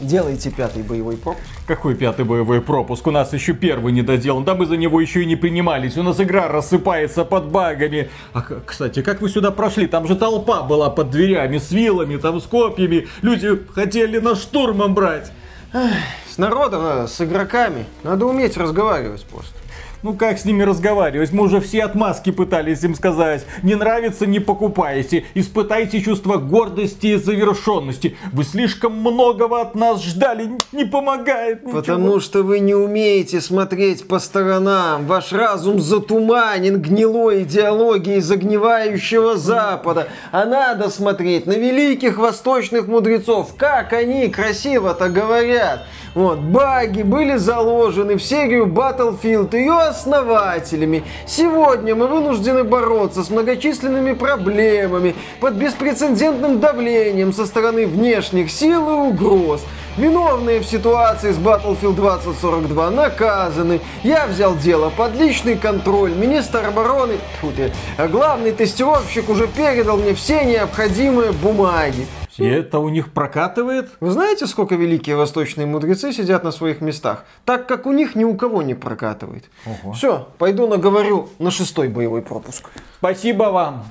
[0.00, 1.44] Делайте пятый боевой пропуск.
[1.66, 3.04] Какой пятый боевой пропуск?
[3.08, 4.44] У нас еще первый не доделан.
[4.44, 5.96] Да мы за него еще и не принимались.
[5.96, 8.08] У нас игра рассыпается под багами.
[8.32, 9.88] А, кстати, как вы сюда прошли?
[9.88, 13.08] Там же толпа была под дверями с вилами, там с копьями.
[13.22, 15.32] Люди хотели на штурмом брать.
[15.72, 15.90] Эх,
[16.30, 17.84] с народом, с игроками.
[18.04, 19.57] Надо уметь разговаривать просто.
[20.02, 21.32] Ну как с ними разговаривать?
[21.32, 23.44] Мы уже все отмазки пытались им сказать.
[23.64, 25.24] Не нравится, не покупайте.
[25.34, 28.16] Испытайте чувство гордости и завершенности.
[28.32, 30.52] Вы слишком многого от нас ждали.
[30.70, 31.80] Не помогает ничего.
[31.80, 35.06] Потому что вы не умеете смотреть по сторонам.
[35.06, 40.08] Ваш разум затуманен гнилой идеологией загнивающего Запада.
[40.30, 43.56] А надо смотреть на великих восточных мудрецов.
[43.56, 45.86] Как они красиво-то говорят.
[46.14, 51.04] Вот, баги были заложены в серию Battlefield ее основателями.
[51.26, 58.92] Сегодня мы вынуждены бороться с многочисленными проблемами под беспрецедентным давлением со стороны внешних сил и
[59.10, 59.62] угроз.
[59.96, 63.80] Виновные в ситуации с Battlefield 2042 наказаны.
[64.04, 66.14] Я взял дело под личный контроль.
[66.14, 67.72] Министр обороны, фу ты,
[68.08, 72.06] главный тестировщик уже передал мне все необходимые бумаги.
[72.38, 73.90] И это у них прокатывает?
[74.00, 77.24] Вы знаете, сколько великие восточные мудрецы сидят на своих местах?
[77.44, 79.44] Так как у них ни у кого не прокатывает.
[79.66, 79.92] Ого.
[79.92, 82.70] Все, пойду наговорю на шестой боевой пропуск.
[82.98, 83.84] Спасибо вам.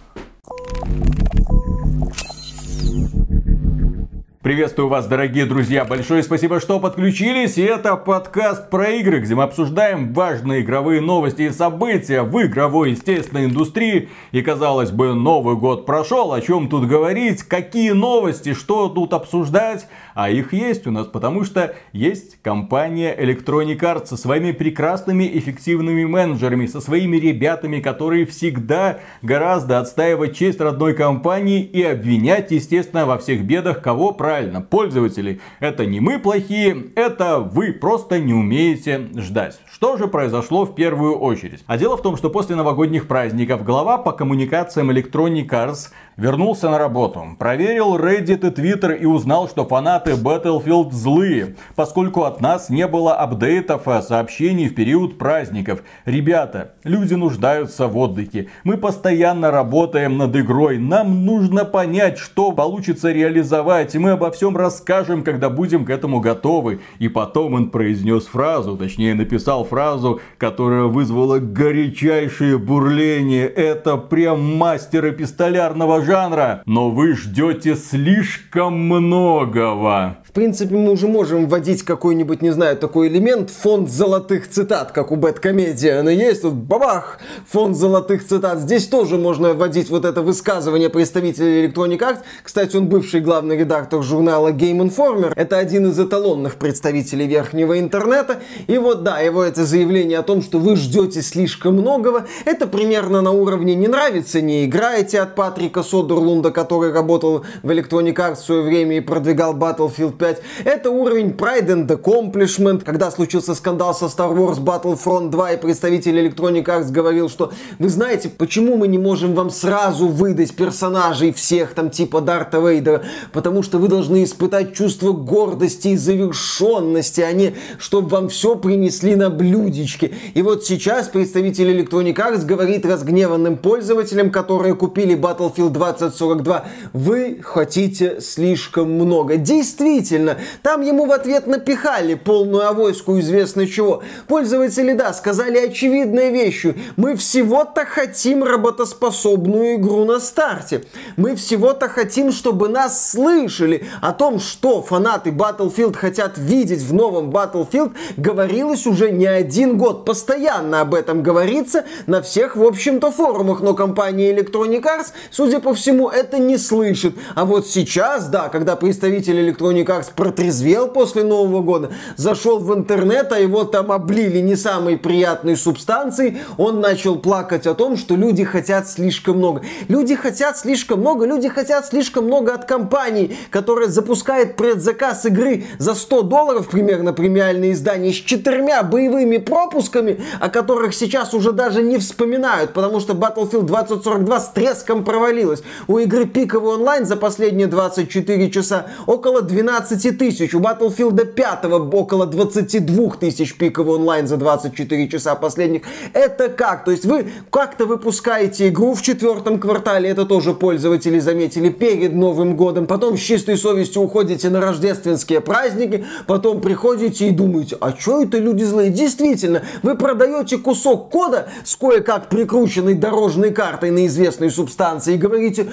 [4.47, 5.83] Приветствую вас, дорогие друзья.
[5.83, 7.57] Большое спасибо, что подключились.
[7.57, 12.91] И это подкаст про игры, где мы обсуждаем важные игровые новости и события в игровой,
[12.91, 14.07] естественной индустрии.
[14.31, 16.31] И, казалось бы, Новый год прошел.
[16.31, 17.43] О чем тут говорить?
[17.43, 18.53] Какие новости?
[18.53, 19.85] Что тут обсуждать?
[20.15, 26.05] А их есть у нас, потому что есть компания Electronic Arts со своими прекрасными, эффективными
[26.05, 33.17] менеджерами, со своими ребятами, которые всегда гораздо отстаивать честь родной компании и обвинять, естественно, во
[33.17, 35.39] всех бедах кого правильно правильно, пользователи.
[35.59, 39.59] Это не мы плохие, это вы просто не умеете ждать.
[39.71, 41.63] Что же произошло в первую очередь?
[41.65, 46.79] А дело в том, что после новогодних праздников глава по коммуникациям Electronic Arts вернулся на
[46.79, 52.87] работу, проверил Reddit и Twitter и узнал, что фанаты Battlefield злые, поскольку от нас не
[52.87, 55.83] было апдейтов и сообщений в период праздников.
[56.05, 58.47] Ребята, люди нуждаются в отдыхе.
[58.63, 60.79] Мы постоянно работаем над игрой.
[60.79, 63.93] Нам нужно понять, что получится реализовать.
[63.93, 66.79] И мы обо всем расскажем, когда будем к этому готовы.
[66.97, 73.47] И потом он произнес фразу, точнее написал фразу, которая вызвала горячайшее бурление.
[73.47, 76.63] Это прям мастер эпистолярного жанра.
[76.65, 83.49] Но вы ждете слишком многого принципе, мы уже можем вводить какой-нибудь, не знаю, такой элемент,
[83.49, 85.99] фонд золотых цитат, как у Бэткомедия.
[85.99, 88.59] Она есть, тут бабах, фонд золотых цитат.
[88.59, 92.19] Здесь тоже можно вводить вот это высказывание представителя Electronic Arts.
[92.43, 95.31] Кстати, он бывший главный редактор журнала Game Informer.
[95.35, 98.41] Это один из эталонных представителей верхнего интернета.
[98.67, 103.21] И вот, да, его это заявление о том, что вы ждете слишком многого, это примерно
[103.21, 108.45] на уровне «не нравится, не играете» от Патрика Содерлунда, который работал в Electronic Arts в
[108.45, 110.41] свое время и продвигал Battlefield 5 сказать.
[110.63, 116.19] Это уровень Pride and Accomplishment, когда случился скандал со Star Wars Battlefront 2, и представитель
[116.19, 121.73] Electronic Arts говорил, что вы знаете, почему мы не можем вам сразу выдать персонажей всех
[121.73, 127.55] там типа Дарта Вейдера, потому что вы должны испытать чувство гордости и завершенности, а не
[127.79, 130.13] чтобы вам все принесли на блюдечке.
[130.33, 138.19] И вот сейчас представитель Electronic Arts говорит разгневанным пользователям, которые купили Battlefield 2042, вы хотите
[138.21, 139.37] слишком много.
[139.37, 144.03] Действительно, действительно, там ему в ответ напихали полную авоську известно чего.
[144.27, 146.75] Пользователи, да, сказали очевидные вещи.
[146.95, 150.83] Мы всего-то хотим работоспособную игру на старте.
[151.17, 153.85] Мы всего-то хотим, чтобы нас слышали.
[154.01, 160.05] О том, что фанаты Battlefield хотят видеть в новом Battlefield, говорилось уже не один год.
[160.05, 163.61] Постоянно об этом говорится на всех, в общем-то, форумах.
[163.61, 167.15] Но компания Electronic Arts, судя по всему, это не слышит.
[167.35, 172.73] А вот сейчас, да, когда представитель Electronic Arts раз протрезвел после Нового года, зашел в
[172.73, 178.15] интернет, а его там облили не самой приятной субстанцией, он начал плакать о том, что
[178.15, 179.61] люди хотят слишком много.
[179.87, 185.95] Люди хотят слишком много, люди хотят слишком много от компании, которая запускает предзаказ игры за
[185.95, 191.97] 100 долларов, примерно премиальное издание, с четырьмя боевыми пропусками, о которых сейчас уже даже не
[191.97, 195.63] вспоминают, потому что Battlefield 2042 с треском провалилась.
[195.87, 201.65] У игры пиковый онлайн за последние 24 часа около 12 15 тысяч, у Battlefield 5
[201.93, 205.83] около 22 тысяч пиковый онлайн за 24 часа последних.
[206.13, 206.83] Это как?
[206.83, 212.57] То есть вы как-то выпускаете игру в четвертом квартале, это тоже пользователи заметили, перед Новым
[212.57, 218.21] годом, потом с чистой совестью уходите на рождественские праздники, потом приходите и думаете, а что
[218.21, 218.89] это люди злые?
[218.89, 225.67] Действительно, вы продаете кусок кода с кое-как прикрученной дорожной картой на известной субстанции и говорите,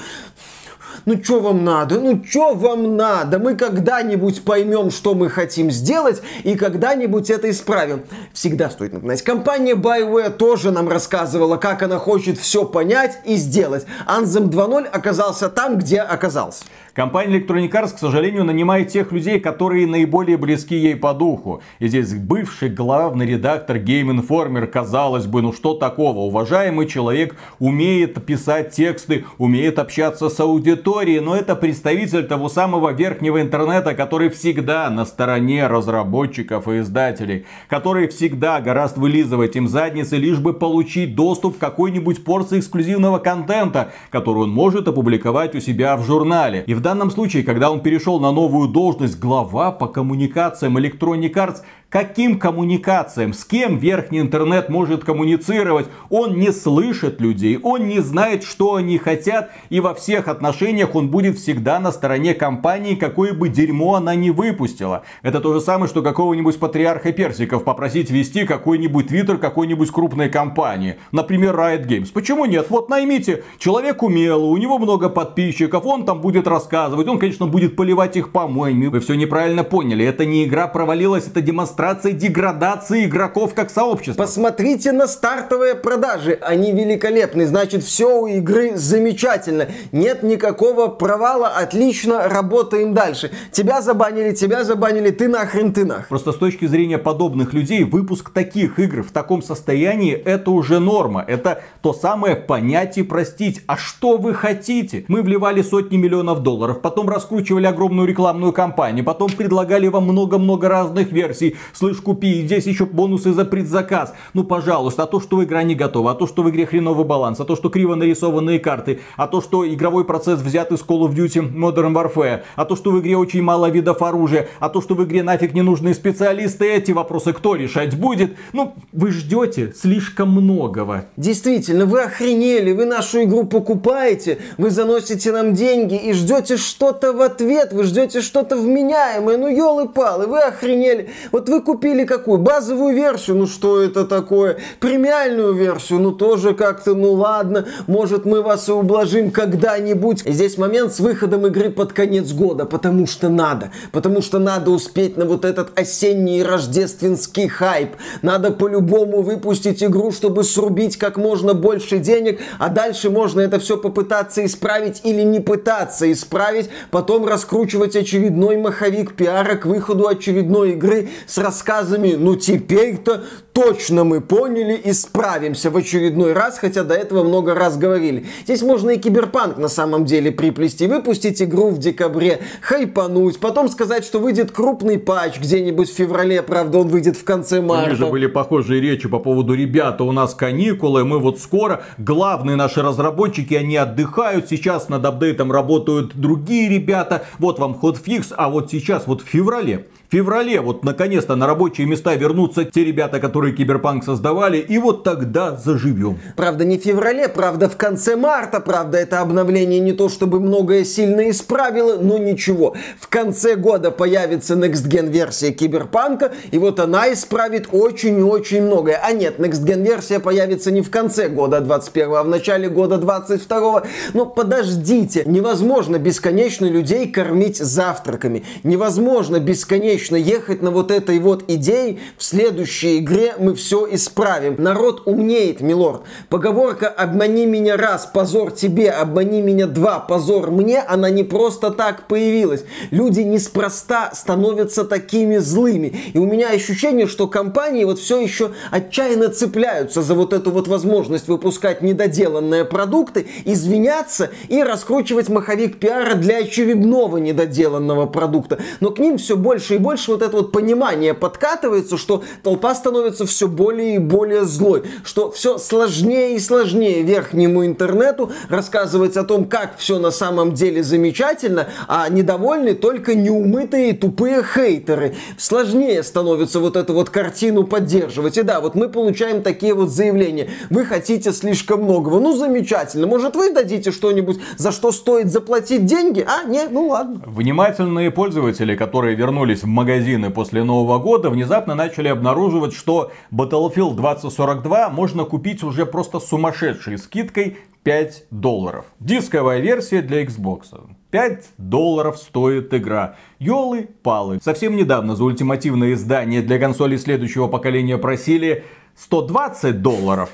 [1.07, 2.01] ну что вам надо?
[2.01, 3.39] Ну что вам надо?
[3.39, 8.05] Мы когда-нибудь поймем, что мы хотим сделать, и когда-нибудь это исправим.
[8.33, 9.23] Всегда стоит напоминать.
[9.23, 13.85] Компания BioWare тоже нам рассказывала, как она хочет все понять и сделать.
[14.07, 16.65] Anthem 2.0 оказался там, где оказался.
[16.95, 21.61] Компания Electronic Arts, к сожалению, нанимает тех людей, которые наиболее близки ей по духу.
[21.81, 26.21] И здесь бывший главный редактор Game Informer, казалось бы, ну что такого?
[26.21, 33.41] Уважаемый человек умеет писать тексты, умеет общаться с аудиторией, но это представитель того самого верхнего
[33.41, 40.39] интернета, который всегда на стороне разработчиков и издателей, который всегда гораздо вылизывать им задницы, лишь
[40.39, 46.05] бы получить доступ к какой-нибудь порции эксклюзивного контента, который он может опубликовать у себя в
[46.05, 46.63] журнале.
[46.69, 51.63] И в данном случае, когда он перешел на новую должность глава по коммуникациям Electronic Arts,
[51.95, 55.87] каким коммуникациям, с кем верхний интернет может коммуницировать.
[56.11, 61.09] Он не слышит людей, он не знает, что они хотят, и во всех отношениях он
[61.09, 65.05] будет всегда на стороне компании, какое бы дерьмо она не выпустила.
[65.23, 70.97] Это то же самое, что какого-нибудь патриарха персиков попросить вести какой-нибудь твиттер какой-нибудь крупной компании.
[71.13, 72.11] Например, Riot Games.
[72.13, 72.71] Почему нет?
[72.71, 77.77] Вот наймите, человек умелый, у него много подписчиков, он там будет рассказывать, он, конечно, будет
[77.77, 78.89] поливать их помоями.
[78.89, 84.23] Вы все неправильно поняли, это не игра провалилась, это демонстрация демонстрация деградации игроков как сообщества.
[84.23, 86.39] Посмотрите на стартовые продажи.
[86.41, 87.47] Они великолепны.
[87.47, 89.69] Значит, все у игры замечательно.
[89.93, 91.49] Нет никакого провала.
[91.49, 93.31] Отлично, работаем дальше.
[93.53, 95.11] Тебя забанили, тебя забанили.
[95.11, 96.07] Ты нахрен, ты нахрен.
[96.09, 101.25] Просто с точки зрения подобных людей, выпуск таких игр в таком состоянии, это уже норма.
[101.27, 103.63] Это то самое понятие простить.
[103.67, 105.05] А что вы хотите?
[105.09, 111.13] Мы вливали сотни миллионов долларов, потом раскручивали огромную рекламную кампанию, потом предлагали вам много-много разных
[111.13, 114.15] версий слышь, купи, и здесь еще бонусы за предзаказ.
[114.33, 117.41] Ну, пожалуйста, а то, что игра не готова, а то, что в игре хреновый баланс,
[117.41, 121.15] а то, что криво нарисованные карты, а то, что игровой процесс взят из Call of
[121.15, 124.95] Duty Modern Warfare, а то, что в игре очень мало видов оружия, а то, что
[124.95, 128.37] в игре нафиг не нужны специалисты, эти вопросы кто решать будет?
[128.53, 131.07] Ну, вы ждете слишком многого.
[131.17, 137.21] Действительно, вы охренели, вы нашу игру покупаете, вы заносите нам деньги и ждете что-то в
[137.21, 141.11] ответ, вы ждете что-то вменяемое, ну елы-палы, вы охренели.
[141.33, 142.39] Вот вы купили какую?
[142.39, 144.59] Базовую версию, ну что это такое?
[144.81, 150.23] Премиальную версию, ну тоже как-то, ну ладно, может мы вас и ублажим когда-нибудь.
[150.27, 153.71] Здесь момент с выходом игры под конец года, потому что надо.
[153.93, 157.97] Потому что надо успеть на вот этот осенний рождественский хайп.
[158.23, 163.77] Надо по-любому выпустить игру, чтобы срубить как можно больше денег, а дальше можно это все
[163.77, 171.09] попытаться исправить или не пытаться исправить, потом раскручивать очередной маховик пиара к выходу очередной игры
[171.27, 177.23] с рассказами «ну теперь-то точно мы поняли и справимся в очередной раз, хотя до этого
[177.23, 178.27] много раз говорили.
[178.45, 184.05] Здесь можно и киберпанк на самом деле приплести, выпустить игру в декабре, хайпануть, потом сказать,
[184.05, 187.87] что выйдет крупный патч где-нибудь в феврале, правда он выйдет в конце марта.
[187.87, 191.85] У них же были похожие речи по поводу «ребята, у нас каникулы, мы вот скоро,
[191.97, 198.51] главные наши разработчики, они отдыхают, сейчас над апдейтом работают другие ребята, вот вам hotfix, а
[198.51, 203.53] вот сейчас, вот в феврале, феврале вот наконец-то на рабочие места вернутся те ребята, которые
[203.53, 206.21] Киберпанк создавали, и вот тогда заживем.
[206.37, 210.85] Правда, не в феврале, правда, в конце марта, правда, это обновление не то чтобы многое
[210.85, 212.77] сильно исправило, но ничего.
[213.01, 218.63] В конце года появится Next Gen версия Киберпанка, и вот она исправит очень и очень
[218.63, 219.01] многое.
[219.03, 222.99] А нет, Next Gen версия появится не в конце года 21, а в начале года
[222.99, 223.83] 22.
[224.13, 228.45] Но подождите, невозможно бесконечно людей кормить завтраками.
[228.63, 234.57] Невозможно бесконечно бесконечно ехать на вот этой вот идее, в следующей игре мы все исправим.
[234.59, 236.03] Народ умнеет, милорд.
[236.29, 242.07] Поговорка «обмани меня раз, позор тебе, обмани меня два, позор мне», она не просто так
[242.07, 242.65] появилась.
[242.91, 245.95] Люди неспроста становятся такими злыми.
[246.13, 250.69] И у меня ощущение, что компании вот все еще отчаянно цепляются за вот эту вот
[250.69, 258.59] возможность выпускать недоделанные продукты, извиняться и раскручивать маховик пиара для очередного недоделанного продукта.
[258.81, 263.27] Но к ним все больше и больше вот это вот понимание подкатывается, что толпа становится
[263.27, 269.45] все более и более злой, что все сложнее и сложнее верхнему интернету рассказывать о том,
[269.45, 275.17] как все на самом деле замечательно, а недовольны только неумытые тупые хейтеры.
[275.37, 278.39] Сложнее становится вот эту вот картину поддерживать.
[278.39, 280.49] И да, вот мы получаем такие вот заявления.
[280.71, 282.21] Вы хотите слишком многого.
[282.21, 283.07] Ну, замечательно.
[283.07, 286.27] Может, вы дадите что-нибудь, за что стоит заплатить деньги?
[286.27, 287.21] А, нет, ну ладно.
[287.27, 294.89] Внимательные пользователи, которые вернулись в магазины после Нового года, внезапно начали обнаруживать, что Battlefield 2042
[294.91, 298.87] можно купить уже просто сумасшедшей скидкой 5 долларов.
[299.01, 300.63] Дисковая версия для Xbox.
[301.11, 303.17] 5 долларов стоит игра.
[303.39, 304.39] Ёлы-палы.
[304.43, 308.65] Совсем недавно за ультимативное издание для консолей следующего поколения просили
[308.97, 310.31] 120 долларов.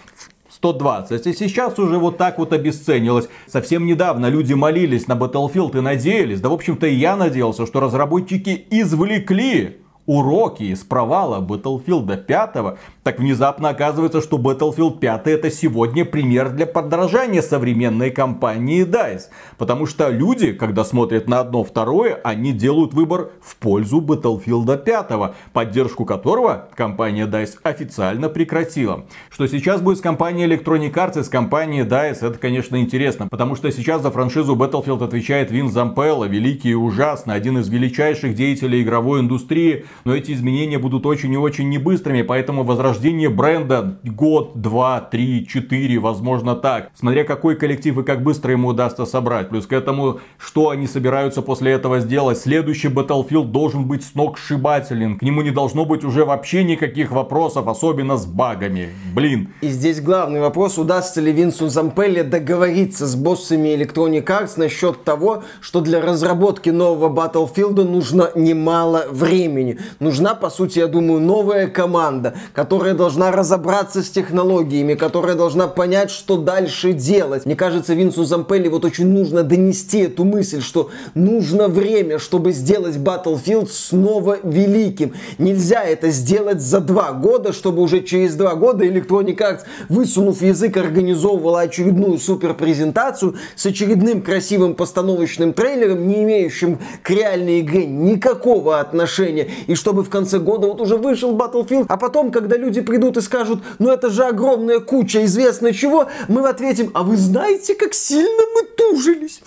[0.60, 1.26] 120.
[1.26, 3.28] И сейчас уже вот так вот обесценилось.
[3.46, 7.80] Совсем недавно люди молились на Battlefield и надеялись, да в общем-то и я надеялся, что
[7.80, 16.04] разработчики извлекли уроки из провала Battlefield 5, так внезапно оказывается, что Battlefield 5 это сегодня
[16.04, 19.22] пример для подражания современной компании DICE.
[19.56, 25.34] Потому что люди, когда смотрят на одно второе, они делают выбор в пользу Battlefield 5,
[25.52, 29.06] поддержку которого компания DICE официально прекратила.
[29.30, 33.28] Что сейчас будет с компанией Electronic Arts и с компанией DICE, это, конечно, интересно.
[33.28, 38.34] Потому что сейчас за франшизу Battlefield отвечает Вин Зампелло, великий и ужасный, один из величайших
[38.34, 42.90] деятелей игровой индустрии, но эти изменения будут очень и очень небыстрыми, поэтому возрождение
[43.28, 46.90] бренда год, два, три, четыре, возможно так.
[46.94, 49.48] Смотря какой коллектив и как быстро ему удастся собрать.
[49.48, 52.38] Плюс к этому, что они собираются после этого сделать.
[52.38, 55.18] Следующий Battlefield должен быть сногсшибателен.
[55.18, 58.90] К нему не должно быть уже вообще никаких вопросов, особенно с багами.
[59.14, 59.48] Блин.
[59.60, 65.42] И здесь главный вопрос, удастся ли Винсу Зампелле договориться с боссами Electronic Arts насчет того,
[65.60, 72.34] что для разработки нового Battlefield нужно немало времени нужна, по сути, я думаю, новая команда,
[72.52, 77.44] которая должна разобраться с технологиями, которая должна понять, что дальше делать.
[77.44, 82.96] Мне кажется, Винсу Зампелли вот очень нужно донести эту мысль, что нужно время, чтобы сделать
[82.96, 85.12] Battlefield снова великим.
[85.38, 90.76] Нельзя это сделать за два года, чтобы уже через два года Electronic Arts, высунув язык,
[90.76, 99.48] организовывала очередную суперпрезентацию с очередным красивым постановочным трейлером, не имеющим к реальной игре никакого отношения,
[99.66, 103.20] и чтобы в конце года вот уже вышел Battlefield, а потом, когда люди придут и
[103.20, 108.42] скажут, ну это же огромная куча известно чего, мы ответим, а вы знаете, как сильно
[108.54, 109.40] мы тужились?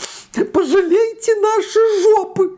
[0.52, 2.58] Пожалейте наши жопы.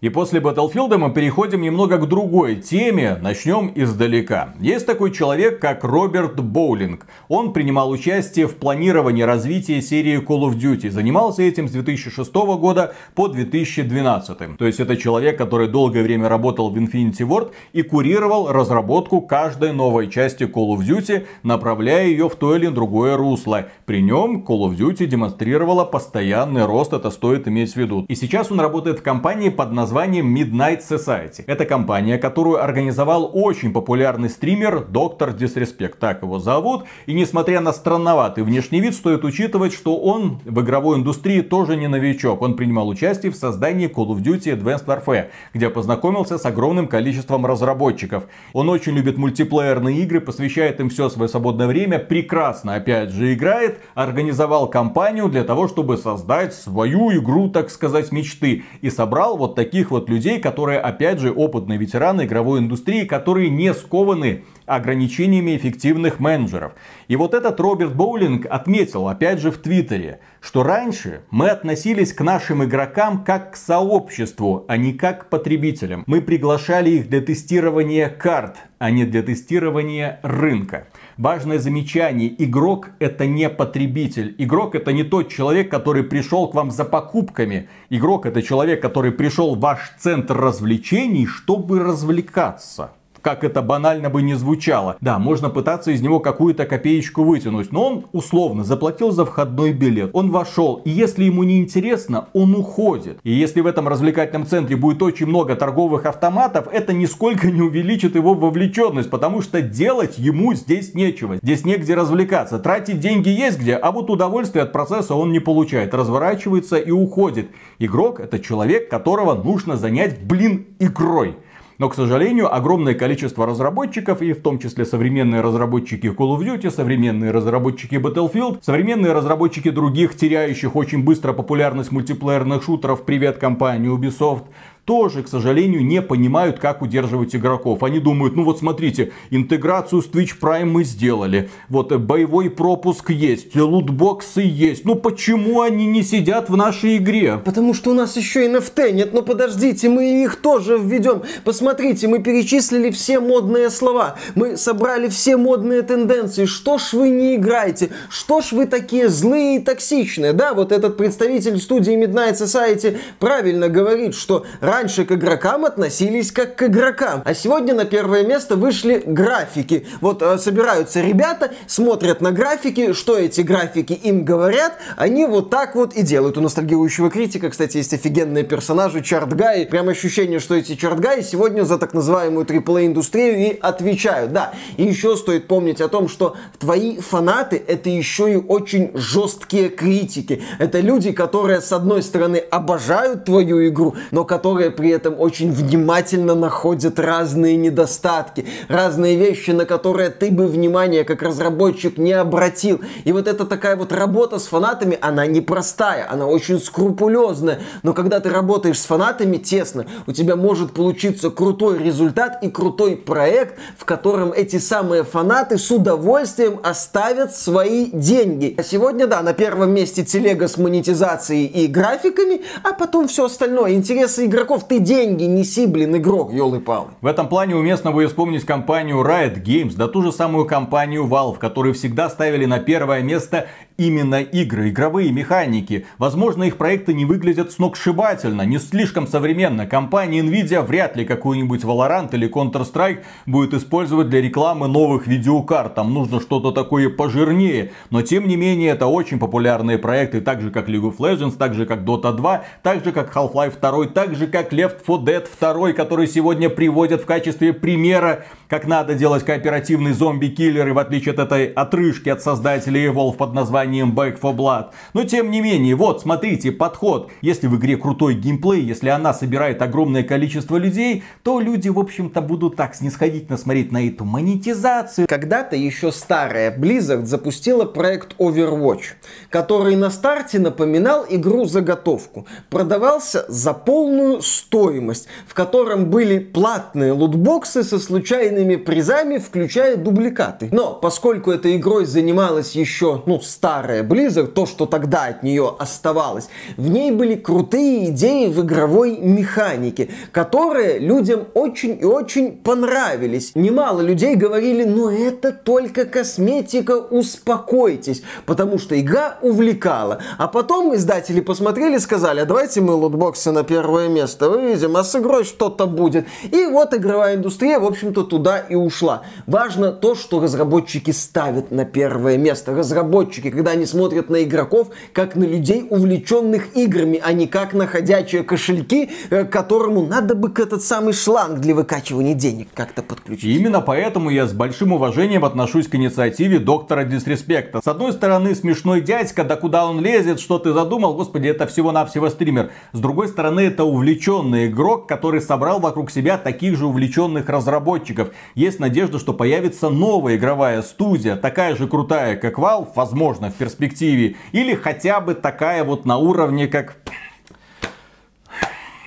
[0.00, 4.54] И после Battlefield мы переходим немного к другой теме, начнем издалека.
[4.58, 7.06] Есть такой человек, как Роберт Боулинг.
[7.28, 10.90] Он принимал участие в планировании развития серии Call of Duty.
[10.90, 14.56] Занимался этим с 2006 года по 2012.
[14.56, 19.74] То есть это человек, который долгое время работал в Infinity Ward и курировал разработку каждой
[19.74, 23.66] новой части Call of Duty, направляя ее в то или другое русло.
[23.84, 28.06] При нем Call of Duty демонстрировала постоянный рост, это стоит иметь в виду.
[28.08, 31.42] И сейчас он работает в компании под названием названием Midnight Society.
[31.48, 36.84] Это компания, которую организовал очень популярный стример Доктор Disrespect, так его зовут.
[37.06, 41.88] И несмотря на странноватый внешний вид, стоит учитывать, что он в игровой индустрии тоже не
[41.88, 42.40] новичок.
[42.40, 47.44] Он принимал участие в создании Call of Duty Advanced Warfare, где познакомился с огромным количеством
[47.44, 48.28] разработчиков.
[48.52, 53.80] Он очень любит мультиплеерные игры, посвящает им все свое свободное время, прекрасно опять же играет,
[53.96, 58.62] организовал компанию для того, чтобы создать свою игру, так сказать, мечты.
[58.82, 63.48] И собрал вот такие таких вот людей, которые, опять же, опытные ветераны игровой индустрии, которые
[63.48, 66.72] не скованы ограничениями эффективных менеджеров.
[67.08, 72.20] И вот этот Роберт Боулинг отметил, опять же в Твиттере, что раньше мы относились к
[72.20, 76.04] нашим игрокам как к сообществу, а не как к потребителям.
[76.06, 80.88] Мы приглашали их для тестирования карт, а не для тестирования рынка.
[81.20, 82.34] Важное замечание.
[82.42, 84.34] Игрок это не потребитель.
[84.38, 87.68] Игрок это не тот человек, который пришел к вам за покупками.
[87.90, 94.22] Игрок это человек, который пришел в ваш центр развлечений, чтобы развлекаться как это банально бы
[94.22, 94.96] не звучало.
[95.00, 100.10] Да, можно пытаться из него какую-то копеечку вытянуть, но он условно заплатил за входной билет.
[100.12, 103.18] Он вошел, и если ему не интересно, он уходит.
[103.22, 108.14] И если в этом развлекательном центре будет очень много торговых автоматов, это нисколько не увеличит
[108.14, 111.36] его вовлеченность, потому что делать ему здесь нечего.
[111.42, 112.58] Здесь негде развлекаться.
[112.58, 115.94] Тратить деньги есть где, а вот удовольствие от процесса он не получает.
[115.94, 117.48] Разворачивается и уходит.
[117.78, 121.36] Игрок это человек, которого нужно занять, блин, игрой.
[121.80, 126.70] Но, к сожалению, огромное количество разработчиков, и в том числе современные разработчики Call of Duty,
[126.70, 134.42] современные разработчики Battlefield, современные разработчики других, теряющих очень быстро популярность мультиплеерных шутеров, привет компании Ubisoft,
[134.90, 137.84] тоже, к сожалению, не понимают, как удерживать игроков.
[137.84, 143.10] Они думают, ну вот смотрите, интеграцию с Twitch Prime мы сделали, вот э, боевой пропуск
[143.10, 144.84] есть, лутбоксы есть.
[144.84, 147.40] Ну почему они не сидят в нашей игре?
[147.44, 149.14] Потому что у нас еще NFT нет.
[149.14, 151.22] Ну подождите, мы их тоже введем.
[151.44, 154.16] Посмотрите, мы перечислили все модные слова.
[154.34, 156.46] Мы собрали все модные тенденции.
[156.46, 157.90] Что ж вы не играете?
[158.08, 160.32] Что ж вы такие злые и токсичные?
[160.32, 166.56] Да, вот этот представитель студии Midnight Society правильно говорит, что раньше к игрокам относились как
[166.56, 167.22] к игрокам.
[167.24, 169.86] А сегодня на первое место вышли графики.
[170.00, 175.74] Вот э, собираются ребята, смотрят на графики, что эти графики им говорят, они вот так
[175.74, 176.38] вот и делают.
[176.38, 179.66] У ностальгирующего критика, кстати, есть офигенные персонажи, чартгаи.
[179.66, 184.32] Прям ощущение, что эти чартгаи сегодня за так называемую AAA-индустрию и отвечают.
[184.32, 189.68] Да, и еще стоит помнить о том, что твои фанаты это еще и очень жесткие
[189.68, 190.42] критики.
[190.58, 196.34] Это люди, которые с одной стороны обожают твою игру, но которые при этом очень внимательно
[196.34, 202.80] находят разные недостатки, разные вещи, на которые ты бы внимание как разработчик не обратил.
[203.04, 207.60] И вот эта такая вот работа с фанатами, она непростая, она очень скрупулезная.
[207.82, 212.96] Но когда ты работаешь с фанатами тесно, у тебя может получиться крутой результат и крутой
[212.96, 218.54] проект, в котором эти самые фанаты с удовольствием оставят свои деньги.
[218.58, 223.72] А сегодня, да, на первом месте телега с монетизацией и графиками, а потом все остальное.
[223.72, 226.88] Интересы игроков, ты деньги неси, блин, игрок, елы-палы.
[227.00, 231.38] В этом плане уместно будет вспомнить компанию Riot Games, да ту же самую компанию Valve,
[231.38, 233.46] которые всегда ставили на первое место
[233.80, 235.86] именно игры, игровые механики.
[235.96, 239.66] Возможно, их проекты не выглядят сногсшибательно, не слишком современно.
[239.66, 245.76] Компания Nvidia вряд ли какую-нибудь Valorant или Counter-Strike будет использовать для рекламы новых видеокарт.
[245.76, 247.72] Там нужно что-то такое пожирнее.
[247.88, 251.54] Но тем не менее, это очень популярные проекты, так же как League of Legends, так
[251.54, 255.26] же как Dota 2, так же как Half-Life 2, так же как Left 4 Dead
[255.40, 261.14] 2, который сегодня приводят в качестве примера, как надо делать кооперативный зомби-киллер, и в отличие
[261.14, 264.66] от этой отрыжки от создателей Evolve под названием названием Back 4 Blood.
[264.94, 267.10] Но тем не менее, вот, смотрите, подход.
[267.22, 272.20] Если в игре крутой геймплей, если она собирает огромное количество людей, то люди, в общем-то,
[272.20, 275.06] будут так снисходительно смотреть на эту монетизацию.
[275.08, 278.96] Когда-то еще старая Blizzard запустила проект Overwatch,
[279.30, 282.26] который на старте напоминал игру-заготовку.
[282.50, 290.48] Продавался за полную стоимость, в котором были платные лутбоксы со случайными призами, включая дубликаты.
[290.52, 295.54] Но поскольку этой игрой занималась еще, ну, старая старая Blizzard, то, что тогда от нее
[295.58, 303.32] оставалось, в ней были крутые идеи в игровой механике, которые людям очень и очень понравились.
[303.34, 310.00] Немало людей говорили, ну это только косметика, успокойтесь, потому что игра увлекала.
[310.16, 314.96] А потом издатели посмотрели сказали, а давайте мы лутбоксы на первое место выведем, а с
[314.96, 316.06] игрой что-то будет.
[316.32, 319.02] И вот игровая индустрия, в общем-то, туда и ушла.
[319.26, 322.54] Важно то, что разработчики ставят на первое место.
[322.54, 327.66] Разработчики, когда они смотрят на игроков как на людей, увлеченных играми, а не как на
[327.66, 333.24] ходячие кошельки, э, которому надо бы этот самый шланг для выкачивания денег как-то подключить.
[333.24, 337.62] Именно поэтому я с большим уважением отношусь к инициативе доктора Дисреспекта.
[337.64, 342.10] С одной стороны, смешной дядька, да куда он лезет, что ты задумал, господи, это всего-навсего
[342.10, 342.50] стример.
[342.74, 348.10] С другой стороны, это увлеченный игрок, который собрал вокруг себя таких же увлеченных разработчиков.
[348.34, 354.16] Есть надежда, что появится новая игровая студия, такая же крутая, как Valve, возможно, в перспективе.
[354.32, 356.76] Или хотя бы такая вот на уровне, как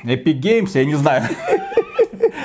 [0.03, 1.23] Epic Games, я не знаю.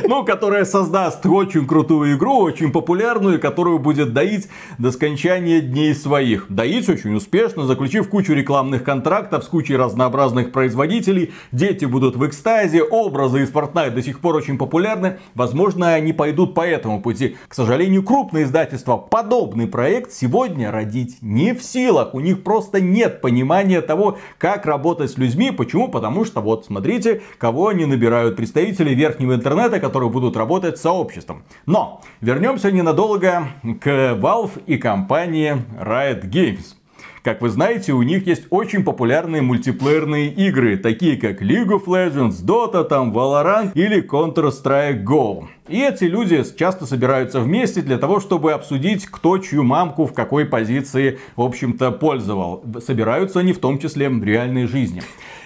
[0.07, 6.47] Ну, которая создаст очень крутую игру, очень популярную, которую будет доить до скончания дней своих.
[6.49, 11.33] Доить очень успешно, заключив кучу рекламных контрактов с кучей разнообразных производителей.
[11.53, 15.19] Дети будут в экстазе, образы из Fortnite до сих пор очень популярны.
[15.35, 17.37] Возможно, они пойдут по этому пути.
[17.49, 22.15] К сожалению, крупные издательства подобный проект сегодня родить не в силах.
[22.15, 25.51] У них просто нет понимания того, как работать с людьми.
[25.51, 25.89] Почему?
[25.89, 28.37] Потому что вот смотрите, кого они набирают.
[28.37, 31.43] Представители верхнего интернета, которые будут работать с сообществом.
[31.65, 33.49] Но вернемся ненадолго
[33.81, 36.75] к Valve и компании Riot Games.
[37.23, 42.45] Как вы знаете, у них есть очень популярные мультиплеерные игры, такие как League of Legends,
[42.45, 45.47] Dota, там, Valorant или Counter-Strike Go.
[45.69, 50.47] И эти люди часто собираются вместе для того, чтобы обсудить, кто чью мамку в какой
[50.47, 52.65] позиции, в общем-то, пользовал.
[52.85, 55.03] Собираются они в том числе в реальной жизни.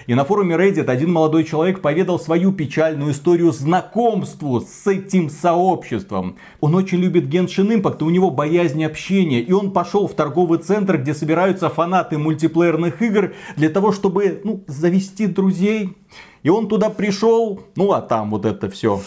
[0.07, 6.37] И на форуме Reddit один молодой человек поведал свою печальную историю знакомству с этим сообществом.
[6.61, 9.41] Он очень любит Genshin Impact, и у него боязнь общения.
[9.41, 14.63] И он пошел в торговый центр, где собираются фанаты мультиплеерных игр, для того, чтобы ну,
[14.67, 15.97] завести друзей.
[16.43, 19.01] И он туда пришел, ну а там вот это все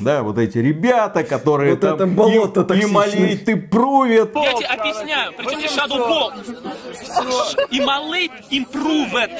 [0.00, 4.30] да, вот эти ребята, которые вот там это болото и, и молит, и прувят.
[4.34, 6.32] Я тебе объясняю, причем здесь Shadow
[7.70, 9.30] И молит improved.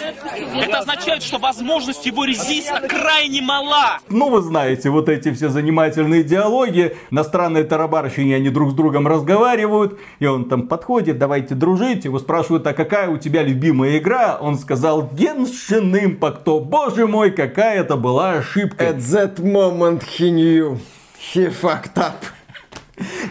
[0.60, 3.98] Это означает, что возможность его резиста крайне мала.
[4.08, 9.06] Ну, вы знаете, вот эти все занимательные диалоги, на странной тарабарщине они друг с другом
[9.06, 14.38] разговаривают, и он там подходит, давайте дружить, его спрашивают, а какая у тебя любимая игра?
[14.40, 18.84] Он сказал, Genshin Impact, боже мой, какая это была ошибка.
[18.84, 20.78] At that moment he knew you.
[21.18, 22.38] He fucked up.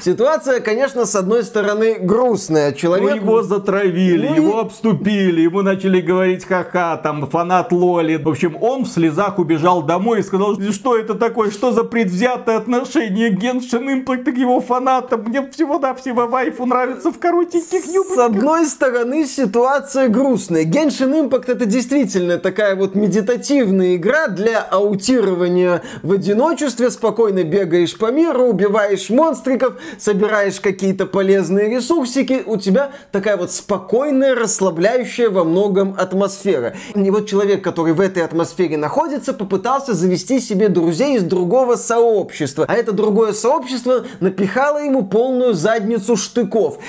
[0.01, 2.71] Ситуация, конечно, с одной стороны грустная.
[2.73, 3.10] Человек...
[3.10, 8.15] Ну, его затравили, ну, его обступили, ему начали говорить ха-ха, там, фанат Лоли.
[8.17, 12.58] В общем, он в слезах убежал домой и сказал, что это такое, что за предвзятое
[12.58, 15.23] отношение Геншин Импакт к его фанатам.
[15.23, 18.15] Мне всего-навсего вайфу нравится в коротеньких юбочках.
[18.15, 20.63] С одной стороны, ситуация грустная.
[20.63, 26.89] Геншин Импакт это действительно такая вот медитативная игра для аутирования в одиночестве.
[26.89, 29.10] Спокойно бегаешь по миру, убиваешь
[29.58, 36.76] монстриков, собираешь какие-то полезные ресурсики, у тебя такая вот спокойная, расслабляющая во многом атмосфера.
[36.96, 42.65] И вот человек, который в этой атмосфере находится, попытался завести себе друзей из другого сообщества.
[42.67, 46.80] А это другое сообщество напихало ему полную задницу штыков.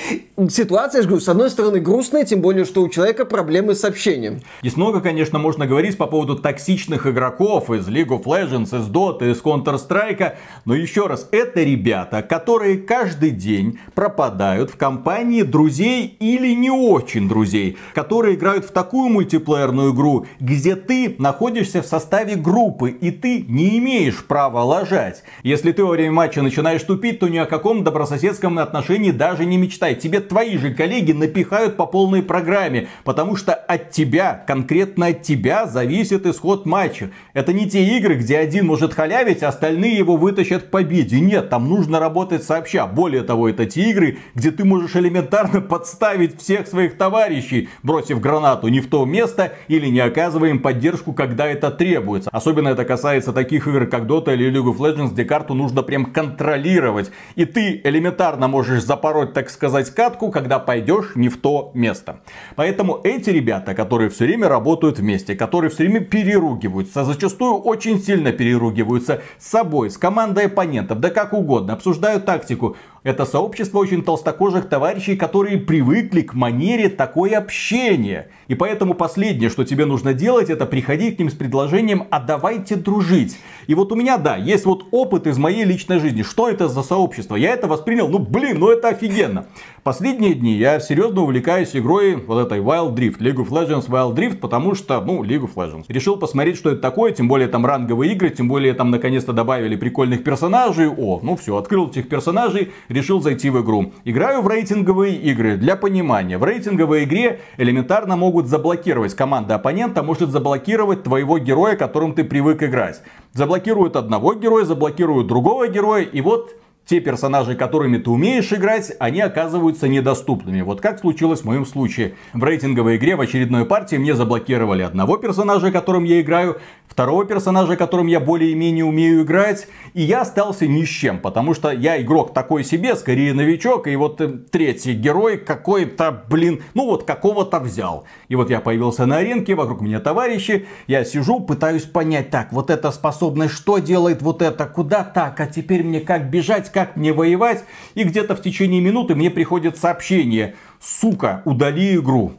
[0.49, 3.83] Ситуация, я же говорю, с одной стороны грустная, тем более, что у человека проблемы с
[3.83, 4.41] общением.
[4.61, 9.29] Здесь много, конечно, можно говорить по поводу токсичных игроков из League of Legends, из Dota,
[9.29, 10.33] из Counter-Strike,
[10.65, 17.27] но еще раз, это ребята, которые каждый день пропадают в компании друзей или не очень
[17.29, 23.45] друзей, которые играют в такую мультиплеерную игру, где ты находишься в составе группы и ты
[23.47, 25.23] не имеешь права лажать.
[25.43, 29.57] Если ты во время матча начинаешь тупить, то ни о каком добрососедском отношении даже не
[29.57, 29.95] мечтай.
[29.95, 35.65] Тебе твои же коллеги напихают по полной программе, потому что от тебя, конкретно от тебя
[35.65, 37.11] зависит исход матча.
[37.33, 41.19] Это не те игры, где один может халявить, а остальные его вытащат к победе.
[41.19, 42.87] Нет, там нужно работать сообща.
[42.87, 48.67] Более того, это те игры, где ты можешь элементарно подставить всех своих товарищей, бросив гранату
[48.69, 52.29] не в то место или не оказывая им поддержку, когда это требуется.
[52.33, 56.05] Особенно это касается таких игр, как Dota или League of Legends, где карту нужно прям
[56.05, 57.11] контролировать.
[57.35, 62.21] И ты элементарно можешь запороть, так сказать, катку, когда пойдешь не в то место.
[62.55, 68.31] Поэтому эти ребята, которые все время работают вместе, которые все время переругиваются, зачастую очень сильно
[68.31, 72.75] переругиваются с собой, с командой оппонентов, да как угодно, обсуждают тактику.
[73.03, 78.27] Это сообщество очень толстокожих товарищей, которые привыкли к манере такое общение.
[78.49, 82.75] И поэтому последнее, что тебе нужно делать, это приходить к ним с предложением «а давайте
[82.75, 83.37] дружить».
[83.67, 86.23] И вот у меня, да, есть вот опыт из моей личной жизни.
[86.23, 87.35] Что это за сообщество?
[87.35, 89.45] Я это воспринял, ну блин, ну это офигенно.
[89.83, 94.37] Последние дни я серьезно увлекаюсь игрой вот этой Wild Drift, League of Legends Wild Drift,
[94.37, 95.85] потому что, ну, League of Legends.
[95.87, 99.75] Решил посмотреть, что это такое, тем более там ранговые игры, тем более там наконец-то добавили
[99.77, 100.89] прикольных персонажей.
[100.89, 103.93] О, ну все, открыл этих персонажей, решил зайти в игру.
[104.03, 105.55] Играю в рейтинговые игры.
[105.55, 109.15] Для понимания, в рейтинговой игре элементарно могут заблокировать.
[109.15, 113.01] Команда оппонента может заблокировать твоего героя, которым ты привык играть.
[113.33, 116.55] Заблокируют одного героя, заблокируют другого героя, и вот
[116.89, 120.61] те персонажи, которыми ты умеешь играть, они оказываются недоступными.
[120.61, 122.15] Вот как случилось в моем случае.
[122.33, 127.75] В рейтинговой игре в очередной партии мне заблокировали одного персонажа, которым я играю, второго персонажа,
[127.75, 132.33] которым я более-менее умею играть, и я остался ни с чем, потому что я игрок
[132.33, 138.05] такой себе, скорее новичок, и вот э, третий герой какой-то, блин, ну вот какого-то взял.
[138.27, 142.71] И вот я появился на аренке, вокруг меня товарищи, я сижу, пытаюсь понять, так, вот
[142.71, 147.11] эта способность, что делает вот это, куда так, а теперь мне как бежать, как мне
[147.11, 152.35] воевать, и где-то в течение минуты мне приходит сообщение, сука, удали игру.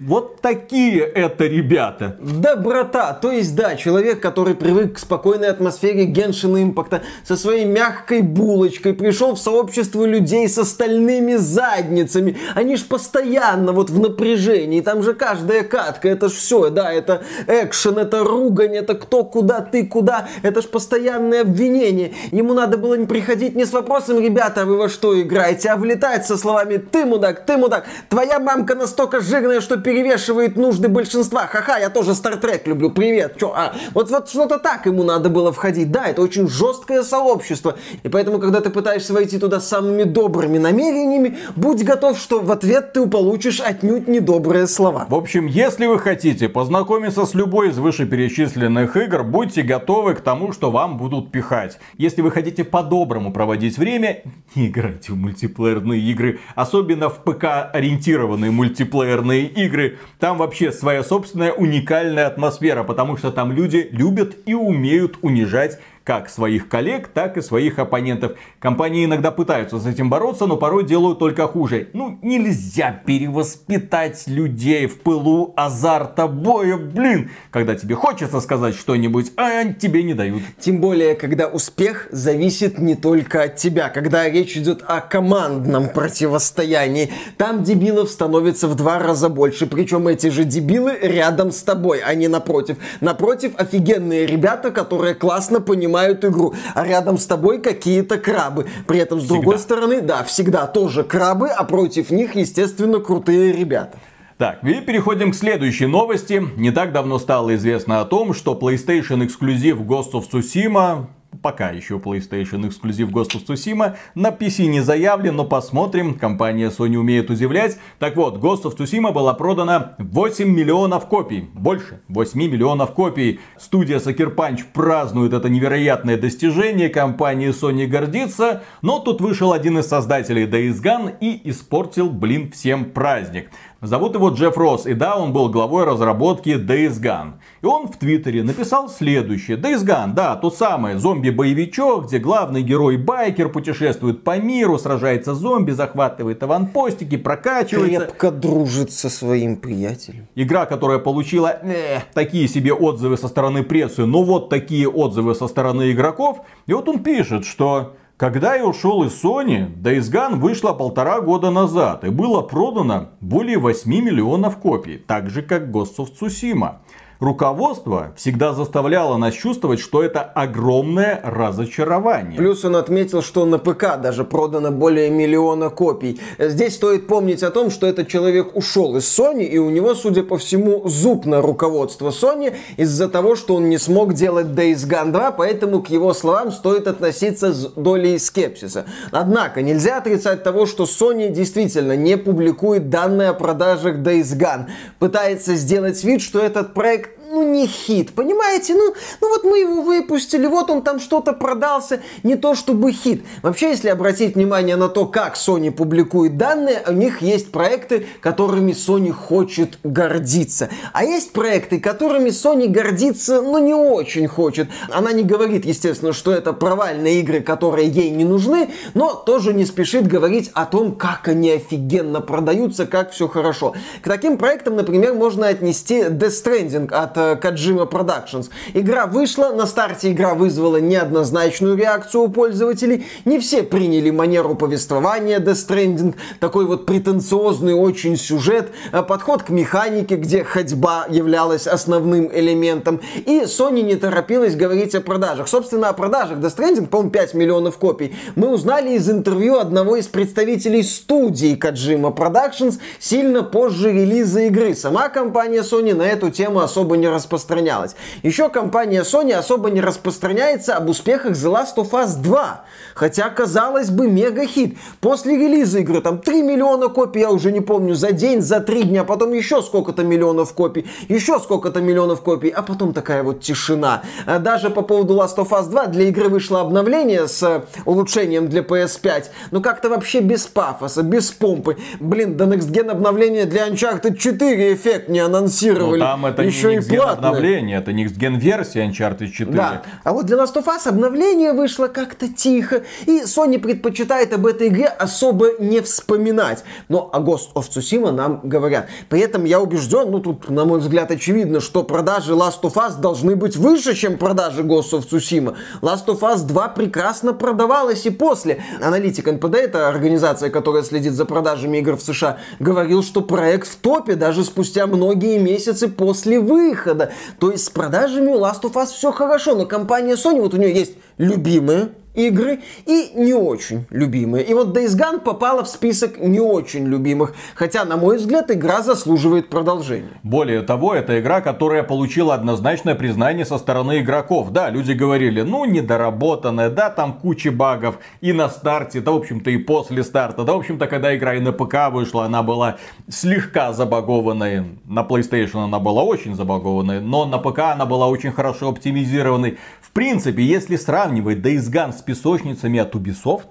[0.00, 2.16] Вот такие это ребята.
[2.20, 3.12] Доброта.
[3.14, 8.94] То есть, да, человек, который привык к спокойной атмосфере Геншина Импакта, со своей мягкой булочкой,
[8.94, 12.36] пришел в сообщество людей с остальными задницами.
[12.54, 14.80] Они ж постоянно вот в напряжении.
[14.80, 19.60] Там же каждая катка, это ж все, да, это экшен, это ругань, это кто, куда,
[19.60, 20.28] ты, куда.
[20.42, 22.12] Это ж постоянное обвинение.
[22.30, 26.26] Ему надо было не приходить не с вопросом, ребята, вы во что играете, а влетать
[26.26, 31.46] со словами, ты мудак, ты мудак, твоя мамка настолько жирная, что что перевешивает нужды большинства.
[31.46, 33.38] Ха-ха, я тоже Trek люблю, привет.
[33.40, 35.90] Чё, а, вот, вот что-то так ему надо было входить.
[35.90, 37.76] Да, это очень жесткое сообщество.
[38.02, 42.92] И поэтому, когда ты пытаешься войти туда самыми добрыми намерениями, будь готов, что в ответ
[42.92, 45.06] ты получишь отнюдь недобрые слова.
[45.08, 50.52] В общем, если вы хотите познакомиться с любой из вышеперечисленных игр, будьте готовы к тому,
[50.52, 51.78] что вам будут пихать.
[51.96, 54.22] Если вы хотите по-доброму проводить время,
[54.54, 59.98] не играйте в мультиплеерные игры, особенно в ПК-ориентированные мультиплеерные игры.
[60.18, 66.28] Там вообще своя собственная уникальная атмосфера, потому что там люди любят и умеют унижать как
[66.28, 68.32] своих коллег, так и своих оппонентов.
[68.58, 71.88] Компании иногда пытаются с этим бороться, но порой делают только хуже.
[71.92, 79.64] Ну, нельзя перевоспитать людей в пылу азарта боя, блин, когда тебе хочется сказать что-нибудь, а
[79.72, 80.42] тебе не дают.
[80.58, 87.10] Тем более, когда успех зависит не только от тебя, когда речь идет о командном противостоянии.
[87.36, 92.14] Там дебилов становится в два раза больше, причем эти же дебилы рядом с тобой, а
[92.14, 92.76] не напротив.
[93.00, 98.66] Напротив, офигенные ребята, которые классно понимают понимают игру, а рядом с тобой какие-то крабы.
[98.86, 99.34] При этом, с всегда.
[99.34, 103.98] другой стороны, да, всегда тоже крабы, а против них, естественно, крутые ребята.
[104.38, 106.42] Так, и переходим к следующей новости.
[106.56, 111.06] Не так давно стало известно о том, что PlayStation эксклюзив Ghost of Tsushima
[111.40, 113.96] пока еще PlayStation эксклюзив Ghost of Tsushima.
[114.14, 116.14] На PC не заявлен, но посмотрим.
[116.14, 117.78] Компания Sony умеет удивлять.
[117.98, 121.48] Так вот, Ghost of Tsushima была продана 8 миллионов копий.
[121.54, 123.40] Больше 8 миллионов копий.
[123.58, 126.88] Студия Sucker Punch празднует это невероятное достижение.
[126.88, 128.62] Компания Sony гордится.
[128.82, 133.50] Но тут вышел один из создателей Days Gone и испортил, блин, всем праздник.
[133.82, 137.32] Зовут его Джефф Росс, и да, он был главой разработки Days Gone.
[137.62, 139.56] И он в Твиттере написал следующее.
[139.56, 145.72] Days Gone, да, тот самый зомби-боевичок, где главный герой-байкер путешествует по миру, сражается с зомби,
[145.72, 148.06] захватывает аванпостики, прокачивается.
[148.06, 150.28] Крепко дружит со своим приятелем.
[150.36, 155.48] Игра, которая получила э, такие себе отзывы со стороны прессы, но вот такие отзывы со
[155.48, 156.42] стороны игроков.
[156.68, 161.50] И вот он пишет, что когда я ушел из Sony, Days Gone вышла полтора года
[161.50, 166.76] назад и было продано более 8 миллионов копий, так же как Ghost of Tsushima
[167.22, 172.36] руководство всегда заставляло нас чувствовать, что это огромное разочарование.
[172.36, 176.20] Плюс он отметил, что на ПК даже продано более миллиона копий.
[176.38, 180.24] Здесь стоит помнить о том, что этот человек ушел из Sony, и у него, судя
[180.24, 185.12] по всему, зуб на руководство Sony из-за того, что он не смог делать Days Gone
[185.12, 188.86] 2, поэтому к его словам стоит относиться с долей скепсиса.
[189.12, 194.66] Однако, нельзя отрицать того, что Sony действительно не публикует данные о продажах Days Gone.
[194.98, 197.11] Пытается сделать вид, что этот проект
[197.52, 198.74] не хит, понимаете?
[198.74, 203.24] Ну, ну вот мы его выпустили, вот он там что-то продался, не то чтобы хит.
[203.42, 208.72] Вообще, если обратить внимание на то, как Sony публикует данные, у них есть проекты, которыми
[208.72, 210.68] Sony хочет гордиться.
[210.92, 214.68] А есть проекты, которыми Sony гордиться, ну, не очень хочет.
[214.90, 219.64] Она не говорит, естественно, что это провальные игры, которые ей не нужны, но тоже не
[219.64, 223.74] спешит говорить о том, как они офигенно продаются, как все хорошо.
[224.02, 228.50] К таким проектам, например, можно отнести Death Stranding от Kojima Productions.
[228.74, 233.06] Игра вышла, на старте игра вызвала неоднозначную реакцию у пользователей.
[233.24, 239.50] Не все приняли манеру повествования Death Stranding, такой вот претенциозный очень сюжет, э, подход к
[239.50, 243.00] механике, где ходьба являлась основным элементом.
[243.26, 245.48] И Sony не торопилась говорить о продажах.
[245.48, 250.06] Собственно, о продажах Death Stranding, по-моему, 5 миллионов копий, мы узнали из интервью одного из
[250.06, 254.74] представителей студии Kojima Productions сильно позже релиза игры.
[254.74, 257.96] Сама компания Sony на эту тему особо не распространялась.
[258.22, 262.64] Еще компания Sony особо не распространяется об успехах The Last of Us 2.
[262.94, 264.76] Хотя, казалось бы, мега-хит.
[265.00, 268.84] После релиза игры там 3 миллиона копий, я уже не помню, за день, за 3
[268.84, 274.02] дня, потом еще сколько-то миллионов копий, еще сколько-то миллионов копий, а потом такая вот тишина.
[274.26, 278.48] А даже по поводу Last of Us 2 для игры вышло обновление с э, улучшением
[278.48, 281.76] для PS5, но как-то вообще без пафоса, без помпы.
[282.00, 286.00] Блин, до Next Gen обновления для Uncharted 4 эффект не анонсировали.
[286.00, 287.21] Ну, там это еще не и платное.
[287.28, 289.52] Обновление, это Next Gen версия Uncharted 4.
[289.52, 289.82] Да.
[290.04, 294.68] А вот для Last of Us обновление вышло как-то тихо, и Sony предпочитает об этой
[294.68, 296.64] игре особо не вспоминать.
[296.88, 298.88] Но о Ghost of Tsushima нам говорят.
[299.08, 303.00] При этом я убежден, ну тут, на мой взгляд, очевидно, что продажи Last of Us
[303.00, 305.56] должны быть выше, чем продажи Ghost of Tsushima.
[305.80, 308.62] Last of Us 2 прекрасно продавалась и после.
[308.80, 313.76] Аналитик НПД, это организация, которая следит за продажами игр в США, говорил, что проект в
[313.76, 317.01] топе даже спустя многие месяцы после выхода.
[317.38, 320.56] То есть с продажами у Last of Us все хорошо, но компания Sony, вот у
[320.56, 324.44] нее есть любимые игры и не очень любимые.
[324.44, 328.82] И вот Days Gone попала в список не очень любимых, хотя, на мой взгляд, игра
[328.82, 330.20] заслуживает продолжения.
[330.22, 334.50] Более того, это игра, которая получила однозначное признание со стороны игроков.
[334.50, 339.50] Да, люди говорили, ну, недоработанная, да, там куча багов и на старте, да, в общем-то,
[339.50, 340.44] и после старта.
[340.44, 342.76] Да, в общем-то, когда игра и на ПК вышла, она была
[343.08, 344.78] слегка забагованной.
[344.84, 349.58] На PlayStation она была очень забагованной, но на ПК она была очень хорошо оптимизированной.
[349.80, 353.48] В принципе, если сравнивать Days Gone с песочницами от Ubisoft,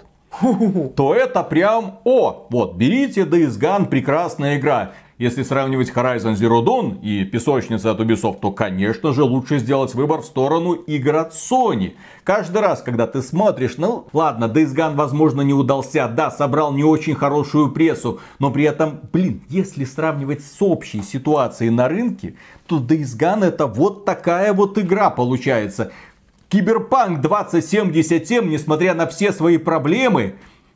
[0.96, 4.92] то это прям, о, вот, берите Days Gone, прекрасная игра.
[5.18, 10.22] Если сравнивать Horizon Zero Dawn и песочницы от Ubisoft, то, конечно же, лучше сделать выбор
[10.22, 11.92] в сторону игр от Sony.
[12.24, 16.82] Каждый раз, когда ты смотришь, ну ладно, Days Gone, возможно, не удался, да, собрал не
[16.82, 22.34] очень хорошую прессу, но при этом, блин, если сравнивать с общей ситуацией на рынке,
[22.66, 25.92] то Days Gone это вот такая вот игра получается.
[26.52, 30.34] Киберпанк 2077, несмотря на все свои проблемы,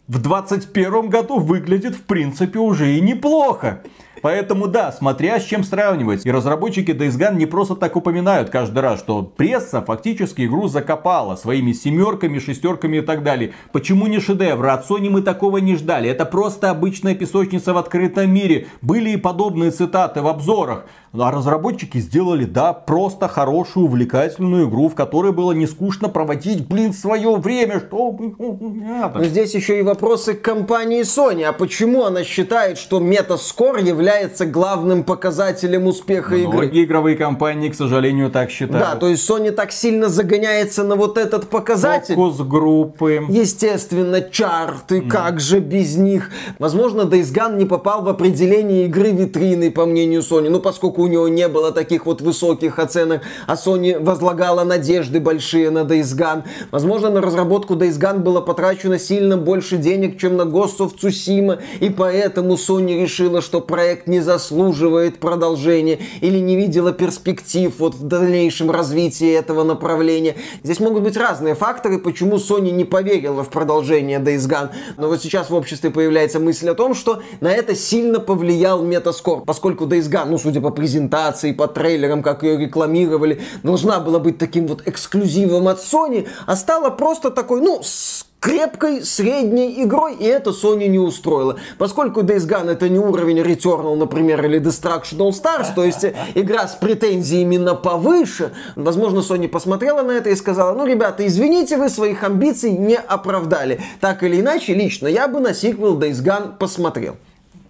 [0.08, 3.82] в 2021 году выглядит в принципе уже и неплохо.
[4.22, 6.24] Поэтому да, смотря с чем сравнивать.
[6.24, 11.36] И разработчики Days Gone не просто так упоминают каждый раз, что пресса фактически игру закопала
[11.36, 13.52] своими семерками, шестерками и так далее.
[13.72, 14.66] Почему не шедевр?
[14.68, 16.08] От Sony мы такого не ждали.
[16.08, 18.68] Это просто обычная песочница в открытом мире.
[18.80, 20.86] Были и подобные цитаты в обзорах.
[21.12, 26.92] А разработчики сделали, да, просто хорошую, увлекательную игру, в которой было не скучно проводить, блин,
[26.92, 28.16] свое время, что...
[28.38, 31.44] Но здесь еще и вопросы к компании Sony.
[31.44, 36.58] А почему она считает, что Metascore является главным показателем успеха Многие игры?
[36.58, 38.86] Многие игровые компании, к сожалению, так считают.
[38.86, 42.14] Да, то есть Sony так сильно загоняется на вот этот показатель.
[42.14, 43.24] Фокус группы.
[43.28, 45.08] Естественно, чарты, mm.
[45.08, 46.30] как же без них.
[46.58, 50.50] Возможно, Days Gone не попал в определение игры витрины, по мнению Sony.
[50.50, 55.70] Ну, поскольку у него не было таких вот высоких оценок, а Sony возлагала надежды большие
[55.70, 56.42] на Days Gone.
[56.72, 61.60] Возможно, на разработку Days Gone было потрачено сильно больше денег, чем на Ghost of Tsushima,
[61.80, 68.02] и поэтому Sony решила, что проект не заслуживает продолжения или не видела перспектив вот в
[68.02, 70.34] дальнейшем развитии этого направления.
[70.64, 74.70] Здесь могут быть разные факторы, почему Sony не поверила в продолжение Days Gone.
[74.96, 79.44] Но вот сейчас в обществе появляется мысль о том, что на это сильно повлиял Metascore,
[79.46, 84.38] поскольку Days Gone, ну, судя по презентации, по трейлерам, как ее рекламировали, должна была быть
[84.38, 90.24] таким вот эксклюзивом от Sony, а стала просто такой, ну, с крепкой средней игрой, и
[90.24, 91.56] это Sony не устроило.
[91.76, 96.68] Поскольку Days Gone это не уровень Returnal, например, или Destruction All Stars, то есть игра
[96.68, 101.88] с претензиями на повыше, возможно, Sony посмотрела на это и сказала, ну, ребята, извините, вы
[101.88, 103.80] своих амбиций не оправдали.
[104.00, 107.16] Так или иначе, лично я бы на сиквел Days Gone посмотрел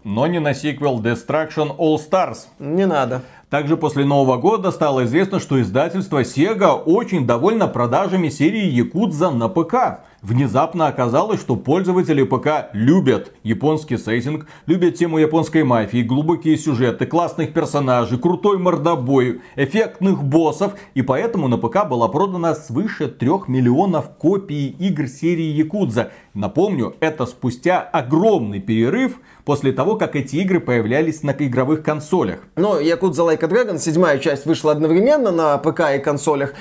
[0.06, 2.46] но не на сиквел Destruction All Stars.
[2.60, 3.22] Не надо.
[3.50, 9.48] Также после Нового года стало известно, что издательство Sega очень довольно продажами серии Якудза на
[9.48, 10.04] ПК.
[10.22, 17.52] Внезапно оказалось, что пользователи ПК любят японский сеттинг, любят тему японской мафии, глубокие сюжеты, классных
[17.52, 20.72] персонажей, крутой мордобой, эффектных боссов.
[20.94, 26.10] И поэтому на ПК было продано свыше 3 миллионов копий игр серии Якудза.
[26.34, 32.40] Напомню, это спустя огромный перерыв после того, как эти игры появлялись на игровых консолях.
[32.56, 36.54] Но Якудза Like a Dragon, седьмая часть, вышла одновременно на ПК и консолях.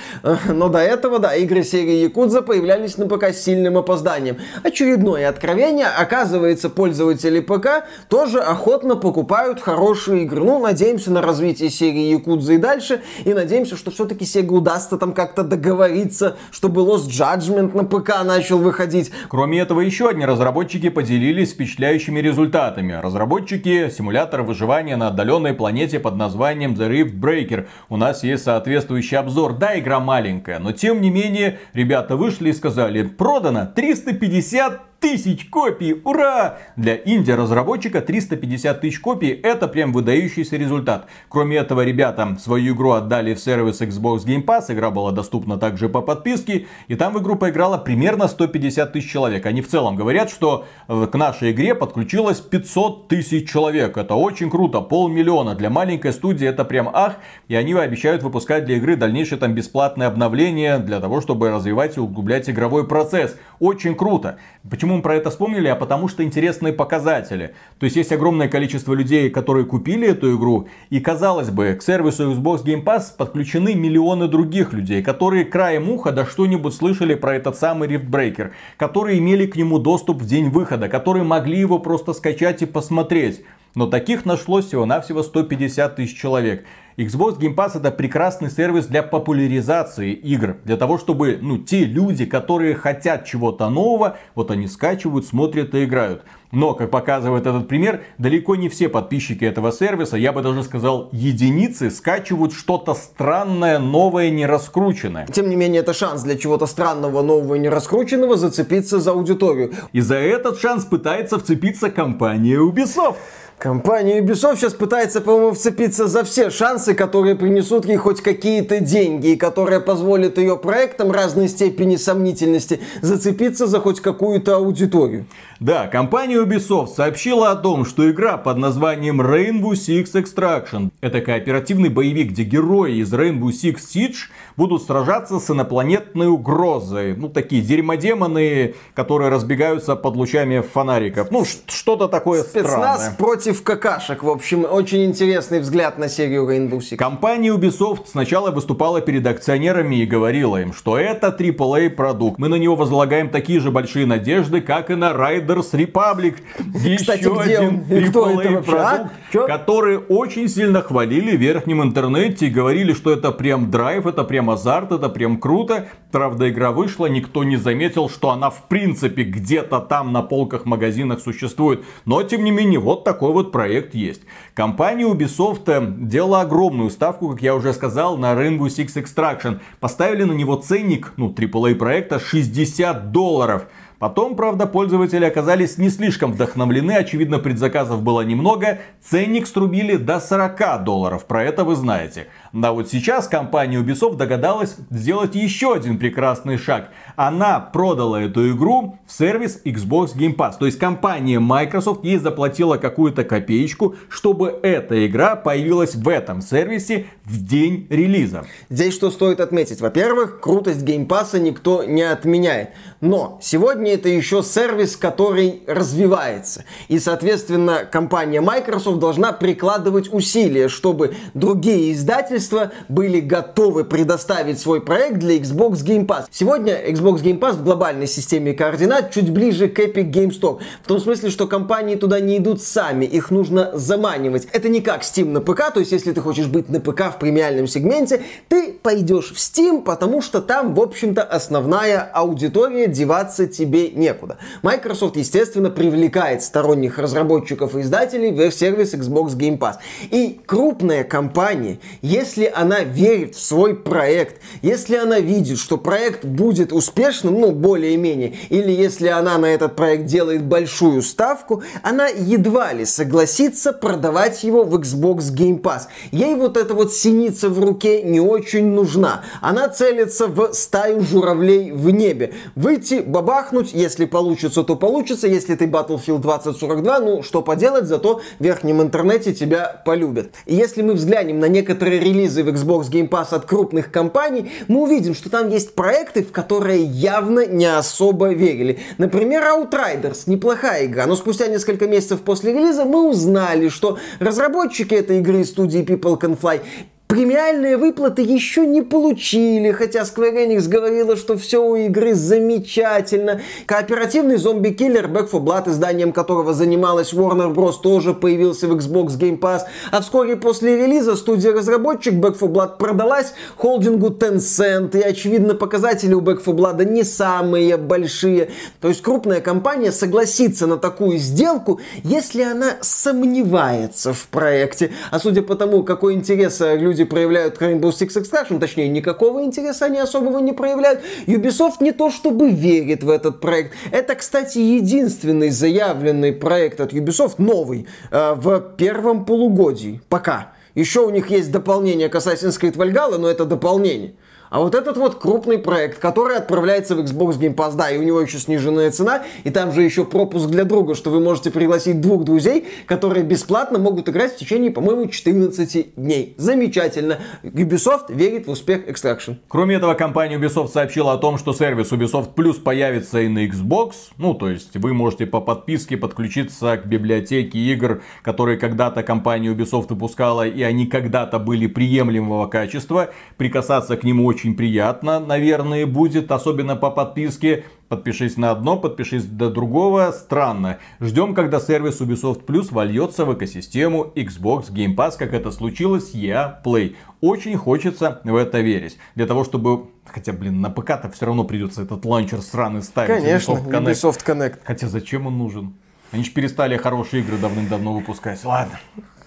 [0.47, 4.37] Но до этого, да, игры серии Якудза появлялись на ПК с сильным опозданием.
[4.63, 5.87] Очередное откровение.
[5.87, 10.43] Оказывается, пользователи ПК тоже охотно покупают хорошие игры.
[10.43, 13.01] Ну, надеемся на развитие серии Якудза и дальше.
[13.23, 18.57] И надеемся, что все-таки Sega удастся там как-то договориться, чтобы Lost Judgment на ПК начал
[18.57, 19.11] выходить.
[19.29, 22.99] Кроме этого, еще одни разработчики поделились впечатляющими результатами.
[23.01, 27.67] Разработчики симулятора выживания на отдаленной планете под названием The Rift Breaker.
[27.89, 29.53] У нас есть соответствующий обзор.
[29.53, 33.03] Да, игра маленькая, но тем не менее, ребята вышли и сказали,
[33.35, 36.01] продано 350 тысяч копий!
[36.03, 36.57] Ура!
[36.75, 41.05] Для инди-разработчика 350 тысяч копий это прям выдающийся результат.
[41.29, 44.63] Кроме этого, ребята свою игру отдали в сервис Xbox Game Pass.
[44.69, 46.65] Игра была доступна также по подписке.
[46.87, 49.45] И там в игру поиграло примерно 150 тысяч человек.
[49.45, 53.97] Они в целом говорят, что э, к нашей игре подключилось 500 тысяч человек.
[53.97, 54.81] Это очень круто.
[54.81, 55.53] Полмиллиона.
[55.53, 57.17] Для маленькой студии это прям ах.
[57.47, 61.99] И они обещают выпускать для игры дальнейшее там бесплатное обновление для того, чтобы развивать и
[61.99, 63.37] углублять игровой процесс.
[63.59, 64.39] Очень круто.
[64.67, 67.53] Почему мы про это вспомнили, а потому что интересные показатели.
[67.77, 72.31] То есть есть огромное количество людей, которые купили эту игру, и казалось бы, к сервису
[72.31, 77.57] Xbox Game Pass подключены миллионы других людей, которые краем уха да что-нибудь слышали про этот
[77.57, 82.13] самый Rift Breaker, которые имели к нему доступ в день выхода, которые могли его просто
[82.13, 83.43] скачать и посмотреть.
[83.75, 86.65] Но таких нашлось всего-навсего 150 тысяч человек.
[86.97, 90.55] Xbox Game Pass это прекрасный сервис для популяризации игр.
[90.63, 95.83] Для того, чтобы ну, те люди, которые хотят чего-то нового, вот они скачивают, смотрят и
[95.83, 96.23] играют.
[96.53, 101.09] Но, как показывает этот пример, далеко не все подписчики этого сервиса, я бы даже сказал
[101.11, 105.27] единицы, скачивают что-то странное, новое, не раскрученное.
[105.27, 109.73] Тем не менее, это шанс для чего-то странного, нового и не раскрученного зацепиться за аудиторию.
[109.91, 113.17] И за этот шанс пытается вцепиться компания Ubisoft.
[113.57, 119.29] Компания Ubisoft сейчас пытается, по-моему, вцепиться за все шансы, которые принесут ей хоть какие-то деньги,
[119.29, 125.25] и которые позволят ее проектам разной степени сомнительности зацепиться за хоть какую-то аудиторию.
[125.61, 131.89] Да, компания Ubisoft сообщила о том, что игра под названием Rainbow Six Extraction– это кооперативный
[131.89, 134.15] боевик, где герои из Rainbow Six Siege
[134.57, 137.15] будут сражаться с инопланетной угрозой.
[137.15, 141.29] Ну, такие дерьмодемоны, которые разбегаются под лучами фонариков.
[141.31, 143.17] Ну, что-то такое Спецназ странное.
[143.17, 144.23] против какашек.
[144.23, 146.95] В общем, очень интересный взгляд на серию Rainbow Six.
[146.97, 152.39] Компания Ubisoft сначала выступала перед акционерами и говорила им, что это AAA продукт.
[152.39, 156.35] Мы на него возлагаем такие же большие надежды, как и на Riders Republic.
[156.97, 158.09] Кстати, Еще где один он?
[158.09, 158.61] Кто это а?
[158.61, 164.23] продукт, который очень сильно хвалили в верхнем интернете и говорили, что это прям драйв, это
[164.23, 165.87] прям азарт, это прям круто.
[166.11, 171.19] Правда, игра вышла, никто не заметил, что она в принципе где-то там на полках магазинах
[171.19, 171.83] существует.
[172.05, 174.21] Но, тем не менее, вот такой вот проект есть.
[174.53, 179.59] Компания Ubisoft э, делала огромную ставку, как я уже сказал, на Rainbow Six Extraction.
[179.79, 183.67] Поставили на него ценник, ну, AAA проекта 60 долларов.
[183.99, 190.83] Потом, правда, пользователи оказались не слишком вдохновлены, очевидно, предзаказов было немного, ценник струбили до 40
[190.83, 192.27] долларов, про это вы знаете.
[192.55, 196.89] Да вот сейчас компания Ubisoft догадалась сделать еще один прекрасный шаг.
[197.17, 200.53] Она продала эту игру в сервис Xbox Game Pass.
[200.57, 207.07] То есть компания Microsoft ей заплатила какую-то копеечку, чтобы эта игра появилась в этом сервисе
[207.25, 208.45] в день релиза.
[208.69, 209.81] Здесь что стоит отметить?
[209.81, 212.69] Во-первых, крутость Game Pass а никто не отменяет.
[213.01, 216.63] Но сегодня это еще сервис, который развивается.
[216.87, 222.44] И, соответственно, компания Microsoft должна прикладывать усилия, чтобы другие издательства
[222.87, 226.25] были готовы предоставить свой проект для Xbox Game Pass.
[226.31, 230.59] Сегодня Xbox Game Pass в глобальной системе координат чуть ближе к Epic Game Store.
[230.83, 234.47] В том смысле, что компании туда не идут сами, их нужно заманивать.
[234.51, 237.19] Это не как Steam на ПК, то есть если ты хочешь быть на ПК в
[237.19, 243.89] премиальном сегменте, ты пойдешь в Steam, потому что там, в общем-то, основная аудитория, деваться тебе
[243.89, 244.37] некуда.
[244.61, 249.75] Microsoft, естественно, привлекает сторонних разработчиков и издателей в сервис Xbox Game Pass.
[250.11, 256.73] И крупная компания, если она верит в свой проект, если она видит, что проект будет
[256.73, 262.85] успешным, ну, более-менее, или если она на этот проект делает большую ставку, она едва ли
[262.85, 265.83] согласится продавать его в Xbox Game Pass.
[266.11, 269.23] Ей вот эта вот синица в руке не очень нужна.
[269.41, 272.33] Она целится в стаю журавлей в небе.
[272.55, 275.27] Выйти, бабахнуть, если получится, то получится.
[275.27, 280.27] Если ты Battlefield 2042, ну, что поделать, зато в верхнем интернете тебя полюбят.
[280.45, 284.83] И если мы взглянем на некоторые релизы в Xbox Game Pass от крупных компаний, мы
[284.83, 288.79] увидим, что там есть проекты, в которые явно не особо верили.
[288.97, 290.23] Например, Outriders.
[290.27, 295.81] Неплохая игра, но спустя несколько месяцев после релиза мы узнали, что разработчики этой игры студии
[295.81, 296.61] People Can Fly
[297.07, 303.41] Премиальные выплаты еще не получили, хотя Square Enix говорила, что все у игры замечательно.
[303.67, 307.75] Кооперативный зомби-киллер Back 4 Blood, изданием которого занималась Warner Bros.
[307.83, 309.61] тоже появился в Xbox Game Pass.
[309.91, 314.97] А вскоре после релиза студия-разработчик Back 4 Blood продалась холдингу Tencent.
[314.97, 318.49] И, очевидно, показатели у Back 4 Blood не самые большие.
[318.81, 324.91] То есть крупная компания согласится на такую сделку, если она сомневается в проекте.
[325.11, 329.43] А судя по тому, какой интерес э, люди проявляют к Rainbow Six Extraction, точнее, никакого
[329.43, 331.01] интереса они особого не проявляют.
[331.27, 333.73] Ubisoft не то чтобы верит в этот проект.
[333.91, 340.01] Это, кстати, единственный заявленный проект от Ubisoft, новый, э, в первом полугодии.
[340.07, 340.53] Пока.
[340.73, 344.13] Еще у них есть дополнение к Assassin's Creed Valhalla, но это дополнение.
[344.55, 348.03] А вот этот вот крупный проект, который отправляется в Xbox Game Pass, да, и у
[348.03, 351.99] него еще сниженная цена, и там же еще пропуск для друга, что вы можете пригласить
[351.99, 356.35] двух друзей, которые бесплатно могут играть в течение, по-моему, 14 дней.
[356.37, 357.17] Замечательно.
[357.43, 359.35] Ubisoft верит в успех Extraction.
[359.49, 363.91] Кроме этого, компания Ubisoft сообщила о том, что сервис Ubisoft Plus появится и на Xbox.
[364.17, 369.87] Ну, то есть вы можете по подписке подключиться к библиотеке игр, которые когда-то компания Ubisoft
[369.89, 373.09] выпускала, и они когда-то были приемлемого качества.
[373.35, 377.63] Прикасаться к нему очень очень приятно, наверное, будет, особенно по подписке.
[377.87, 380.11] Подпишись на одно, подпишись до другого.
[380.11, 380.77] Странно.
[380.99, 386.15] Ждем, когда сервис Ubisoft Plus вольется в экосистему Xbox Game Pass, как это случилось с
[386.15, 386.95] EA Play.
[387.21, 388.97] Очень хочется в это верить.
[389.15, 389.87] Для того, чтобы...
[390.05, 393.23] Хотя, блин, на ПК-то все равно придется этот ланчер сраный ставить.
[393.23, 393.91] Конечно, Ubisoft Connect.
[393.91, 394.59] Ubisoft Connect.
[394.63, 395.73] Хотя зачем он нужен?
[396.11, 398.43] Они же перестали хорошие игры давным-давно выпускать.
[398.45, 398.79] Ладно.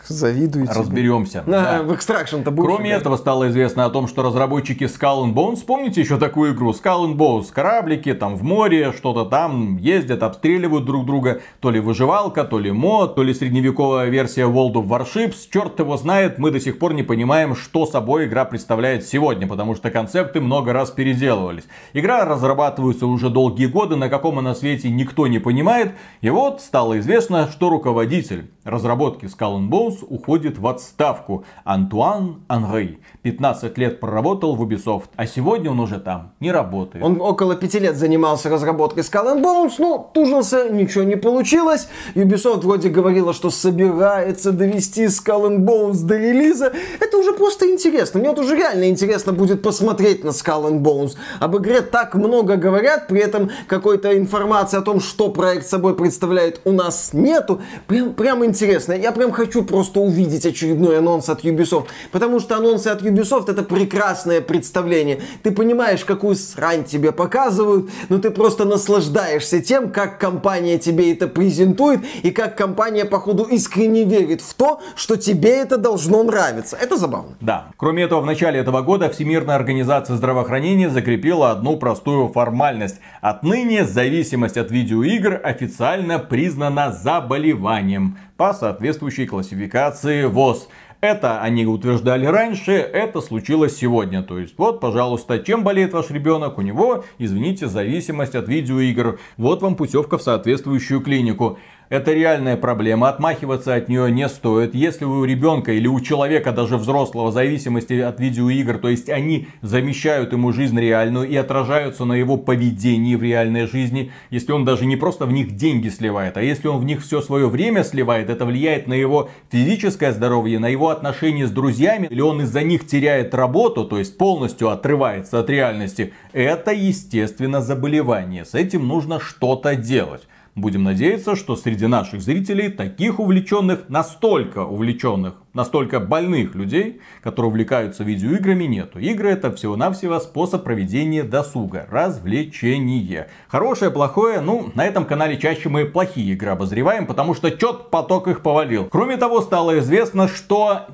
[0.07, 0.73] Завидуете.
[0.73, 1.43] Разберемся.
[1.47, 1.83] На, да.
[1.83, 2.67] В Extraction-то будет.
[2.67, 6.71] Кроме этого, стало известно о том, что разработчики Skull and Bones, помните еще такую игру?
[6.71, 11.41] Skull and Bones, кораблики там в море, что-то там ездят, обстреливают друг друга.
[11.61, 15.49] То ли выживалка, то ли мод, то ли средневековая версия World of Warships.
[15.51, 19.75] Черт его знает, мы до сих пор не понимаем, что собой игра представляет сегодня, потому
[19.75, 21.65] что концепты много раз переделывались.
[21.93, 25.93] Игра разрабатывается уже долгие годы, на каком она свете никто не понимает.
[26.21, 31.45] И вот стало известно, что руководитель разработки Skull and Bones уходит в отставку.
[31.65, 37.05] Антуан Анри 15 лет проработал в Ubisoft, а сегодня он уже там не работает.
[37.05, 41.89] Он около пяти лет занимался разработкой Skull and Bones, но тужился, ничего не получилось.
[42.15, 46.73] Ubisoft вроде говорила, что собирается довести Skull and Bones до релиза.
[47.01, 48.21] Это уже просто интересно.
[48.21, 51.17] Мне вот уже реально интересно будет посмотреть на Skull and Bones.
[51.41, 56.61] Об игре так много говорят, при этом какой-то информации о том, что проект собой представляет,
[56.65, 57.61] у нас нету.
[57.87, 58.93] Прям, прям интересно.
[58.93, 61.87] Я прям хочу просто увидеть очередной анонс от Ubisoft.
[62.13, 65.21] Потому что анонсы от Ubisoft это прекрасное представление.
[65.43, 71.29] Ты понимаешь, какую срань тебе показывают, но ты просто наслаждаешься тем, как компания тебе это
[71.29, 76.77] презентует и как компания, походу, искренне верит в то, что тебе это должно нравиться.
[76.77, 77.37] Это забавно.
[77.41, 77.69] Да.
[77.77, 82.97] Кроме этого, в начале этого года Всемирная организация здравоохранения закрепила одну простую формальность.
[83.21, 90.69] Отныне зависимость от видеоигр официально признана заболеванием по соответствующей классификации ВОЗ.
[91.01, 94.23] Это они утверждали раньше, это случилось сегодня.
[94.23, 96.57] То есть, вот, пожалуйста, чем болеет ваш ребенок?
[96.57, 99.19] У него, извините, зависимость от видеоигр.
[99.37, 101.59] Вот вам путевка в соответствующую клинику.
[101.89, 104.75] Это реальная проблема, отмахиваться от нее не стоит.
[104.75, 110.33] Если у ребенка или у человека, даже взрослого, зависимости от видеоигр, то есть они замещают
[110.33, 114.97] ему жизнь реальную и отражаются на его поведении в реальной жизни, если он даже не
[114.97, 118.45] просто в них деньги сливает, а если он в них все свое время сливает, это
[118.45, 123.35] влияет на его физическое здоровье, на его отношения с друзьями, или он из-за них теряет
[123.35, 128.45] работу, то есть полностью отрывается от реальности, это естественно заболевание.
[128.45, 130.29] С этим нужно что-то делать.
[130.59, 138.03] Будем надеяться, что среди наших зрителей таких увлеченных, настолько увлеченных, настолько больных людей, которые увлекаются
[138.03, 138.99] видеоиграми, нету.
[138.99, 143.29] Игры это всего-навсего способ проведения досуга, развлечение.
[143.47, 148.27] Хорошее, плохое, ну, на этом канале чаще мы плохие игры обозреваем, потому что чет поток
[148.27, 148.89] их повалил.
[148.91, 150.89] Кроме того, стало известно, что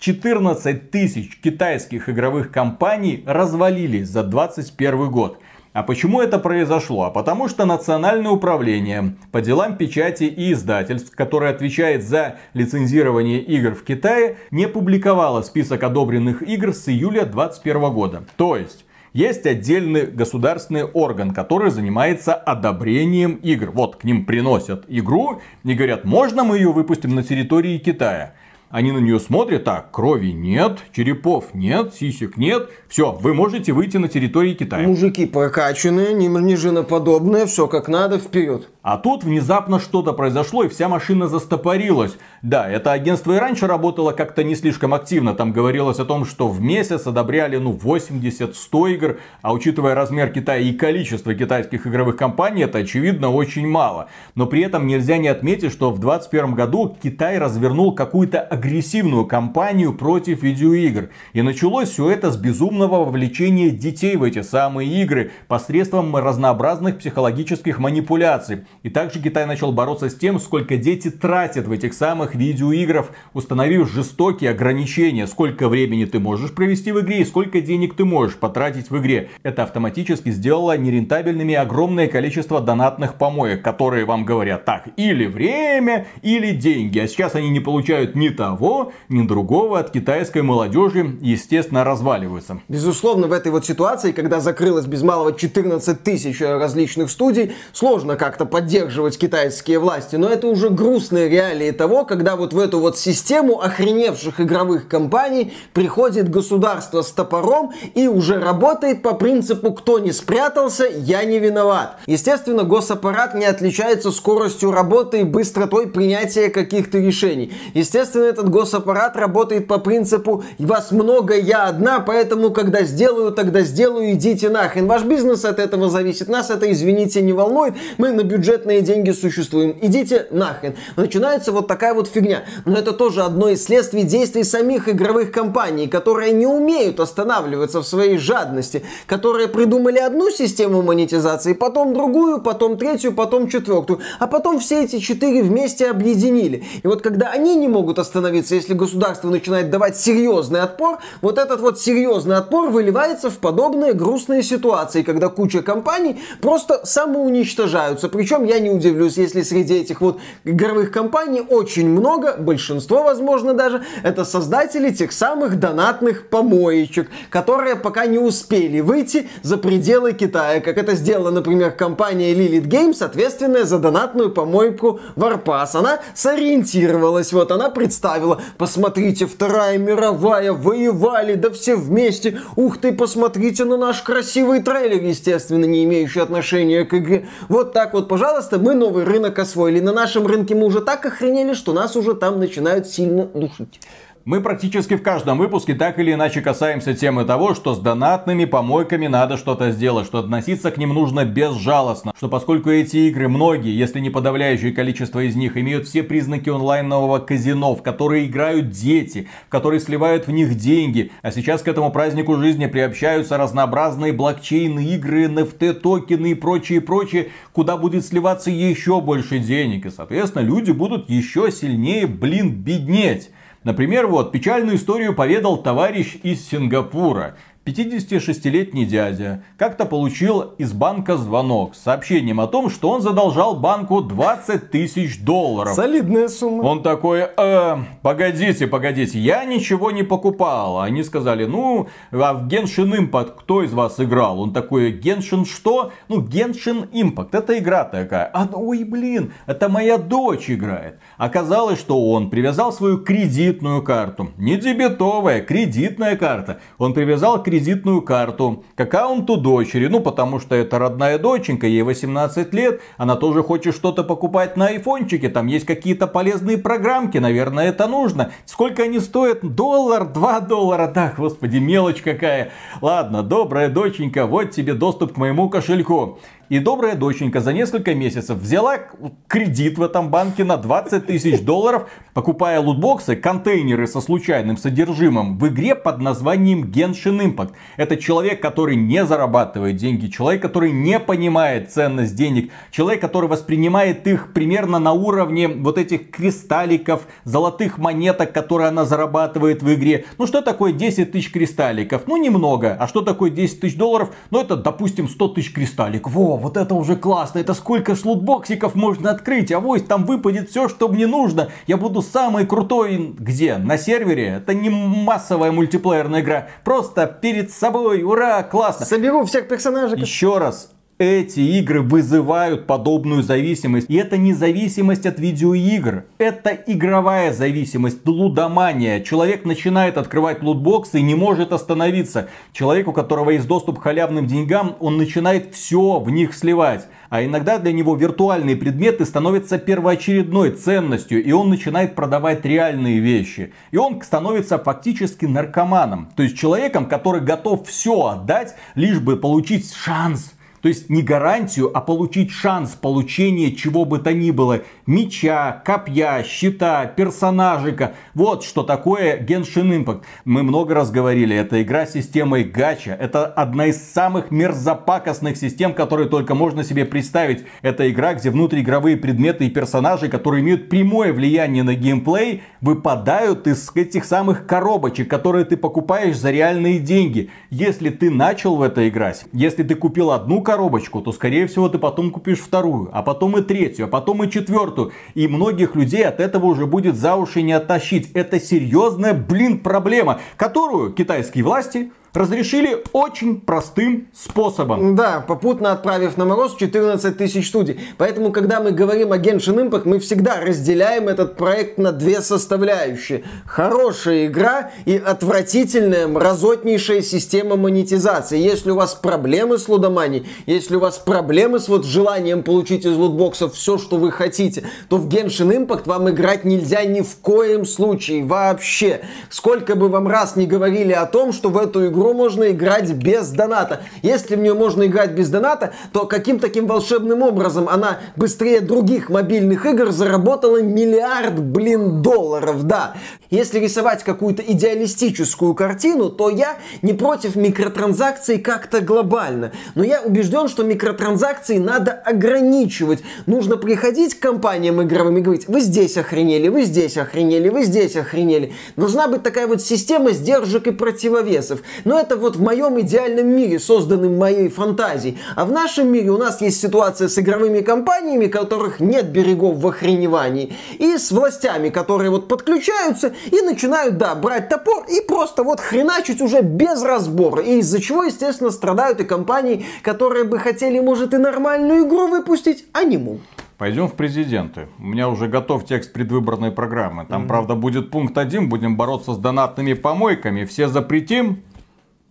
[0.00, 5.38] 14 тысяч китайских игровых компаний развалились за 2021 год.
[5.78, 7.04] А почему это произошло?
[7.04, 13.76] А потому что Национальное управление по делам печати и издательств, которое отвечает за лицензирование игр
[13.76, 18.24] в Китае, не публиковало список одобренных игр с июля 2021 года.
[18.36, 23.70] То есть, есть отдельный государственный орган, который занимается одобрением игр.
[23.70, 28.34] Вот к ним приносят игру и говорят, можно мы ее выпустим на территории Китая.
[28.70, 32.68] Они на нее смотрят, так, крови нет, черепов нет, сисек нет.
[32.86, 34.86] Все, вы можете выйти на территории Китая.
[34.86, 38.68] Мужики прокачанные, не, не женоподобные, все как надо, вперед.
[38.82, 42.16] А тут внезапно что-то произошло, и вся машина застопорилась.
[42.40, 45.34] Да, это агентство и раньше работало как-то не слишком активно.
[45.34, 49.18] Там говорилось о том, что в месяц одобряли ну 80-100 игр.
[49.42, 54.08] А учитывая размер Китая и количество китайских игровых компаний, это очевидно очень мало.
[54.34, 59.94] Но при этом нельзя не отметить, что в 2021 году Китай развернул какую-то агрессивную кампанию
[59.94, 61.10] против видеоигр.
[61.32, 67.78] И началось все это с безумного вовлечения детей в эти самые игры посредством разнообразных психологических
[67.78, 68.64] манипуляций.
[68.82, 73.90] И также Китай начал бороться с тем, сколько дети тратят в этих самых видеоиграх, установив
[73.92, 78.90] жестокие ограничения, сколько времени ты можешь провести в игре и сколько денег ты можешь потратить
[78.90, 79.30] в игре.
[79.44, 86.50] Это автоматически сделало нерентабельными огромное количество донатных помоек, которые вам говорят так, или время, или
[86.50, 86.98] деньги.
[86.98, 92.60] А сейчас они не получают ни того, того, ни другого от китайской молодежи, естественно, разваливаются.
[92.68, 98.46] Безусловно, в этой вот ситуации, когда закрылось без малого 14 тысяч различных студий, сложно как-то
[98.46, 100.16] поддерживать китайские власти.
[100.16, 105.52] Но это уже грустные реалии того, когда вот в эту вот систему охреневших игровых компаний
[105.74, 111.98] приходит государство с топором и уже работает по принципу «кто не спрятался, я не виноват».
[112.06, 117.52] Естественно, госаппарат не отличается скоростью работы и быстротой принятия каких-то решений.
[117.74, 123.62] Естественно, это этот госаппарат работает по принципу «вас много, я одна, поэтому когда сделаю, тогда
[123.62, 124.86] сделаю, идите нахрен».
[124.86, 129.76] Ваш бизнес от этого зависит, нас это, извините, не волнует, мы на бюджетные деньги существуем,
[129.82, 130.76] идите нахрен.
[130.96, 132.44] Начинается вот такая вот фигня.
[132.64, 137.86] Но это тоже одно из следствий действий самих игровых компаний, которые не умеют останавливаться в
[137.86, 144.60] своей жадности, которые придумали одну систему монетизации, потом другую, потом третью, потом четвертую, а потом
[144.60, 146.64] все эти четыре вместе объединили.
[146.82, 151.60] И вот когда они не могут остановиться, если государство начинает давать серьезный отпор, вот этот
[151.60, 158.08] вот серьезный отпор выливается в подобные грустные ситуации, когда куча компаний просто самоуничтожаются.
[158.08, 163.82] Причем я не удивлюсь, если среди этих вот игровых компаний очень много, большинство, возможно, даже,
[164.02, 170.78] это создатели тех самых донатных помоечек, которые пока не успели выйти за пределы Китая, как
[170.78, 175.70] это сделала, например, компания Lilith Games, ответственная за донатную помойку Warpass.
[175.74, 178.17] Она сориентировалась, вот она представила,
[178.56, 185.64] посмотрите, Вторая мировая, воевали, да все вместе, ух ты, посмотрите на наш красивый трейлер, естественно,
[185.64, 187.28] не имеющий отношения к игре.
[187.48, 189.80] Вот так вот, пожалуйста, мы новый рынок освоили.
[189.80, 193.80] На нашем рынке мы уже так охренели, что нас уже там начинают сильно душить.
[194.28, 199.06] Мы практически в каждом выпуске так или иначе касаемся темы того, что с донатными помойками
[199.06, 204.00] надо что-то сделать, что относиться к ним нужно безжалостно, что поскольку эти игры, многие, если
[204.00, 209.48] не подавляющее количество из них, имеют все признаки онлайнового казино, в которые играют дети, в
[209.48, 215.24] которые сливают в них деньги, а сейчас к этому празднику жизни приобщаются разнообразные блокчейны, игры,
[215.24, 221.08] NFT, токены и прочее, прочее, куда будет сливаться еще больше денег, и, соответственно, люди будут
[221.08, 223.30] еще сильнее, блин, беднеть.
[223.68, 227.36] Например, вот печальную историю поведал товарищ из Сингапура.
[227.68, 234.00] 56-летний дядя как-то получил из банка звонок с сообщением о том, что он задолжал банку
[234.00, 235.74] 20 тысяч долларов.
[235.74, 236.62] Солидная сумма.
[236.62, 240.80] Он такой, э, погодите, погодите, я ничего не покупал.
[240.80, 244.40] Они сказали, ну, а в Genshin Impact кто из вас играл?
[244.40, 245.92] Он такой, Genshin что?
[246.08, 248.30] Ну, Genshin Impact, это игра такая.
[248.32, 250.98] А, ой, блин, это моя дочь играет.
[251.16, 254.30] Оказалось, что он привязал свою кредитную карту.
[254.36, 256.60] Не дебетовая, кредитная карта.
[256.78, 259.88] Он привязал кредитную кредитную карту к аккаунту дочери.
[259.88, 262.80] Ну, потому что это родная доченька, ей 18 лет.
[262.96, 265.28] Она тоже хочет что-то покупать на айфончике.
[265.28, 267.18] Там есть какие-то полезные программки.
[267.18, 268.30] Наверное, это нужно.
[268.44, 269.40] Сколько они стоят?
[269.42, 270.86] Доллар, 2 доллара.
[270.94, 272.52] Да, господи, мелочь какая.
[272.80, 276.18] Ладно, добрая доченька, вот тебе доступ к моему кошельку.
[276.48, 278.78] И добрая доченька за несколько месяцев взяла
[279.26, 285.46] кредит в этом банке на 20 тысяч долларов, покупая лутбоксы, контейнеры со случайным содержимым в
[285.48, 287.52] игре под названием Genshin Impact.
[287.76, 294.06] Это человек, который не зарабатывает деньги, человек, который не понимает ценность денег, человек, который воспринимает
[294.06, 300.06] их примерно на уровне вот этих кристалликов, золотых монеток, которые она зарабатывает в игре.
[300.16, 302.04] Ну что такое 10 тысяч кристалликов?
[302.06, 302.74] Ну немного.
[302.80, 304.14] А что такое 10 тысяч долларов?
[304.30, 306.10] Ну это, допустим, 100 тысяч кристалликов.
[306.10, 310.68] Во, вот это уже классно, это сколько шлутбоксиков можно открыть, а вось там выпадет все,
[310.68, 311.48] что мне нужно.
[311.66, 313.56] Я буду самый крутой, где?
[313.58, 314.40] На сервере?
[314.42, 318.86] Это не массовая мультиплеерная игра, просто перед собой, ура, классно.
[318.86, 320.00] Соберу всех персонажей.
[320.00, 323.88] Еще раз, эти игры вызывают подобную зависимость.
[323.88, 326.04] И это не зависимость от видеоигр.
[326.18, 329.00] Это игровая зависимость, лудомания.
[329.02, 332.28] Человек начинает открывать лутбоксы и не может остановиться.
[332.52, 336.86] Человек, у которого есть доступ к халявным деньгам, он начинает все в них сливать.
[337.10, 343.54] А иногда для него виртуальные предметы становятся первоочередной ценностью, и он начинает продавать реальные вещи.
[343.70, 346.10] И он становится фактически наркоманом.
[346.16, 351.70] То есть человеком, который готов все отдать, лишь бы получить шанс то есть не гарантию,
[351.76, 354.62] а получить шанс получения чего бы то ни было.
[354.86, 357.94] Меча, копья, щита, персонажика.
[358.14, 360.02] Вот что такое Genshin Impact.
[360.24, 362.96] Мы много раз говорили, это игра с системой гача.
[362.98, 367.44] Это одна из самых мерзопакостных систем, которые только можно себе представить.
[367.62, 373.70] Это игра, где внутриигровые предметы и персонажи, которые имеют прямое влияние на геймплей, выпадают из
[373.74, 377.30] этих самых коробочек, которые ты покупаешь за реальные деньги.
[377.50, 381.78] Если ты начал в это играть, если ты купил одну коробочку, то скорее всего ты
[381.78, 384.92] потом купишь вторую, а потом и третью, а потом и четвертую.
[385.14, 388.10] И многих людей от этого уже будет за уши не оттащить.
[388.14, 394.96] Это серьезная, блин, проблема, которую китайские власти разрешили очень простым способом.
[394.96, 397.80] Да, попутно отправив на мороз 14 тысяч студий.
[397.96, 403.24] Поэтому, когда мы говорим о Genshin Impact, мы всегда разделяем этот проект на две составляющие.
[403.46, 408.38] Хорошая игра и отвратительная, мразотнейшая система монетизации.
[408.38, 412.96] Если у вас проблемы с лудоманией, если у вас проблемы с вот желанием получить из
[412.96, 417.64] лутбоксов все, что вы хотите, то в Genshin Impact вам играть нельзя ни в коем
[417.64, 419.00] случае вообще.
[419.30, 423.30] Сколько бы вам раз не говорили о том, что в эту игру можно играть без
[423.30, 423.82] доната.
[424.02, 429.08] Если в нее можно играть без доната, то каким таким волшебным образом она быстрее других
[429.08, 432.94] мобильных игр заработала миллиард, блин, долларов, да.
[433.30, 439.52] Если рисовать какую-то идеалистическую картину, то я не против микротранзакций как-то глобально.
[439.74, 443.00] Но я убежден, что микротранзакции надо ограничивать.
[443.26, 447.96] Нужно приходить к компаниям игровым и говорить, вы здесь охренели, вы здесь охренели, вы здесь
[447.96, 448.52] охренели.
[448.76, 451.60] Должна быть такая вот система сдержек и противовесов.
[451.88, 455.16] Но это вот в моем идеальном мире, созданном моей фантазией.
[455.36, 459.66] А в нашем мире у нас есть ситуация с игровыми компаниями, которых нет берегов в
[459.66, 465.60] охреневании, и с властями, которые вот подключаются и начинают, да, брать топор и просто вот
[465.60, 467.42] хреначить уже без разбора.
[467.42, 472.66] И из-за чего, естественно, страдают и компании, которые бы хотели, может, и нормальную игру выпустить,
[472.74, 473.22] а не могут.
[473.56, 474.68] Пойдем в президенты.
[474.78, 477.06] У меня уже готов текст предвыборной программы.
[477.06, 477.28] Там, mm-hmm.
[477.28, 478.48] правда, будет пункт один.
[478.48, 480.44] Будем бороться с донатными помойками.
[480.44, 481.42] Все запретим.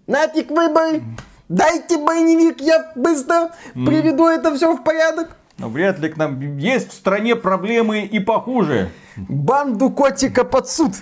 [0.08, 1.04] Нафиг выборы.
[1.50, 5.38] Дайте бойневик, я быстро приведу это все в порядок.
[5.58, 8.90] Но вряд ли к нам есть в стране проблемы и похуже.
[9.16, 10.94] Банду котика под суд.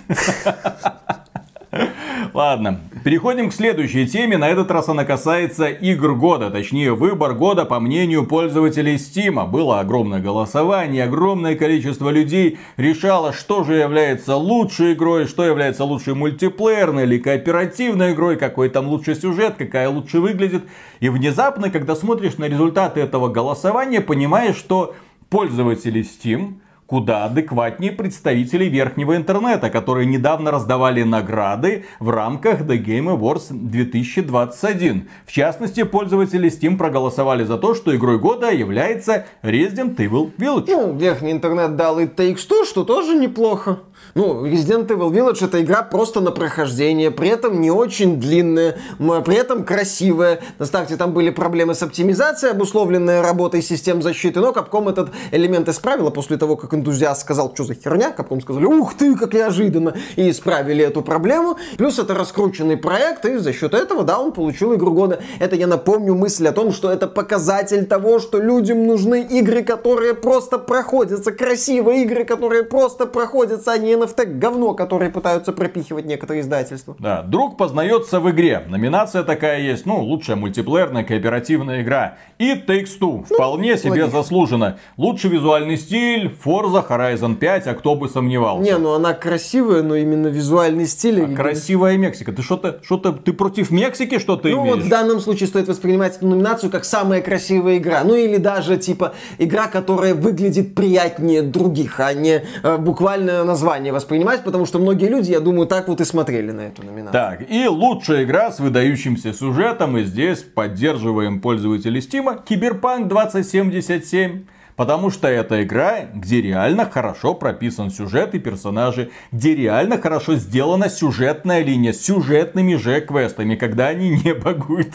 [2.32, 4.36] Ладно, переходим к следующей теме.
[4.36, 9.46] На этот раз она касается игр года, точнее выбор года по мнению пользователей Steam.
[9.46, 16.14] Было огромное голосование, огромное количество людей решало, что же является лучшей игрой, что является лучшей
[16.14, 20.64] мультиплеерной или кооперативной игрой, какой там лучший сюжет, какая лучше выглядит.
[20.98, 24.96] И внезапно, когда смотришь на результаты этого голосования, понимаешь, что
[25.30, 26.54] пользователи Steam
[26.86, 35.08] куда адекватнее представителей верхнего интернета, которые недавно раздавали награды в рамках The Game Awards 2021.
[35.26, 40.66] В частности, пользователи Steam проголосовали за то, что игрой года является Resident Evil Village.
[40.68, 43.80] Ну, верхний интернет дал и Takes-Two, что тоже неплохо.
[44.14, 49.34] Ну, Resident Evil Village это игра просто на прохождение, при этом не очень длинная, при
[49.34, 50.40] этом красивая.
[50.58, 55.68] На старте там были проблемы с оптимизацией, обусловленные работой систем защиты, но Capcom этот элемент
[55.68, 59.94] исправила после того, как энтузиаст сказал, что за херня, Capcom сказали, ух ты, как неожиданно,
[60.16, 61.56] и исправили эту проблему.
[61.76, 65.20] Плюс это раскрученный проект, и за счет этого, да, он получил игру года.
[65.40, 70.14] Это, я напомню, мысль о том, что это показатель того, что людям нужны игры, которые
[70.14, 76.42] просто проходятся, красивые игры, которые просто проходятся, а не NFT говно, которое пытаются пропихивать некоторые
[76.42, 76.96] издательства.
[76.98, 78.62] Да, друг познается в игре.
[78.68, 82.18] Номинация такая есть, ну, лучшая мультиплеерная кооперативная игра.
[82.38, 83.24] И Takes Two.
[83.28, 84.10] Ну, Вполне себе логично.
[84.10, 84.78] заслуженно.
[84.96, 88.70] Лучший визуальный стиль, Forza Horizon 5, а кто бы сомневался.
[88.70, 91.22] Не, ну она красивая, но именно визуальный стиль.
[91.22, 92.32] А красивая Мексика.
[92.32, 94.76] Ты что-то, что-то, ты против Мексики что-то ну, имеешь?
[94.76, 98.02] вот в данном случае стоит воспринимать эту номинацию как самая красивая игра.
[98.04, 104.44] Ну или даже типа игра, которая выглядит приятнее других, а не э, буквально название воспринимать,
[104.44, 107.12] потому что многие люди, я думаю, так вот и смотрели на эту номинацию.
[107.12, 114.55] Так, и лучшая игра с выдающимся сюжетом, и здесь поддерживаем пользователей Steam, Киберпанк 2077.
[114.76, 120.90] Потому что это игра, где реально хорошо прописан сюжет и персонажи, где реально хорошо сделана
[120.90, 124.92] сюжетная линия с сюжетными же квестами, когда они не багуют.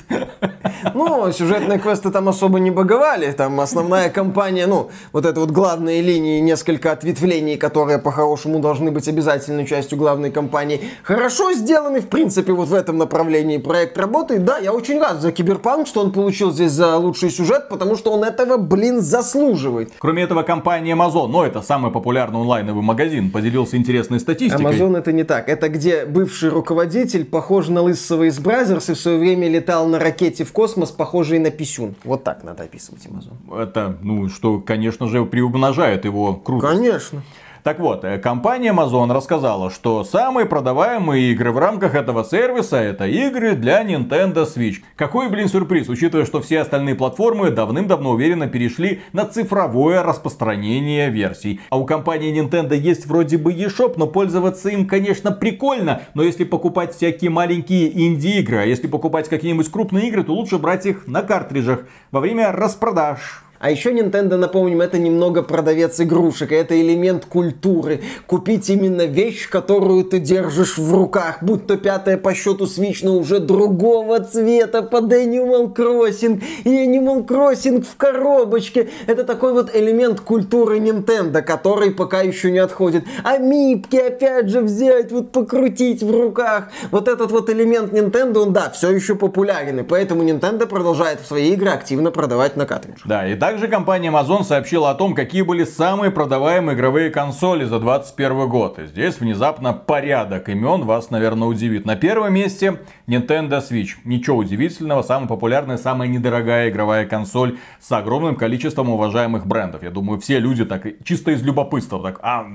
[0.93, 3.31] Ну, сюжетные квесты там особо не баговали.
[3.31, 9.07] Там основная кампания, ну, вот это вот главные линии, несколько ответвлений, которые по-хорошему должны быть
[9.07, 12.01] обязательной частью главной кампании, хорошо сделаны.
[12.01, 14.45] В принципе, вот в этом направлении проект работает.
[14.45, 18.11] Да, я очень рад за Киберпанк, что он получил здесь за лучший сюжет, потому что
[18.11, 19.91] он этого, блин, заслуживает заслуживает.
[19.99, 24.65] Кроме этого, компания Amazon, но это самый популярный онлайновый магазин, поделился интересной статистикой.
[24.65, 25.49] Amazon это не так.
[25.49, 29.99] Это где бывший руководитель похож на лысого из Brazzers и в свое время летал на
[29.99, 31.95] ракете в космос, похожий на писюн.
[32.03, 33.61] Вот так надо описывать Amazon.
[33.61, 36.73] Это, ну, что, конечно же, приумножает его крутость.
[36.73, 37.21] Конечно.
[37.63, 43.05] Так вот, э, компания Amazon рассказала, что самые продаваемые игры в рамках этого сервиса это
[43.05, 44.77] игры для Nintendo Switch.
[44.95, 51.59] Какой, блин, сюрприз, учитывая, что все остальные платформы давным-давно уверенно перешли на цифровое распространение версий.
[51.69, 56.45] А у компании Nintendo есть вроде бы eShop, но пользоваться им, конечно, прикольно, но если
[56.45, 61.21] покупать всякие маленькие инди-игры, а если покупать какие-нибудь крупные игры, то лучше брать их на
[61.21, 63.43] картриджах во время распродаж.
[63.61, 68.01] А еще Nintendo, напомним, это немного продавец игрушек, это элемент культуры.
[68.25, 73.15] Купить именно вещь, которую ты держишь в руках, будь то пятая по счету Switch, но
[73.15, 76.41] уже другого цвета под Animal Crossing.
[76.63, 78.89] И Animal Crossing в коробочке.
[79.05, 83.03] Это такой вот элемент культуры Nintendo, который пока еще не отходит.
[83.23, 86.69] А мипки опять же взять, вот покрутить в руках.
[86.89, 89.81] Вот этот вот элемент Nintendo, он, да, все еще популярен.
[89.81, 93.05] И поэтому Nintendo продолжает в свои игры активно продавать на картриджах.
[93.05, 97.81] Да, и также компания Amazon сообщила о том, какие были самые продаваемые игровые консоли за
[97.81, 98.79] 2021 год.
[98.79, 101.85] И здесь внезапно порядок имен вас, наверное, удивит.
[101.85, 103.89] На первом месте Nintendo Switch.
[104.05, 109.83] Ничего удивительного, самая популярная, самая недорогая игровая консоль с огромным количеством уважаемых брендов.
[109.83, 112.47] Я думаю, все люди так чисто из любопытства, так, а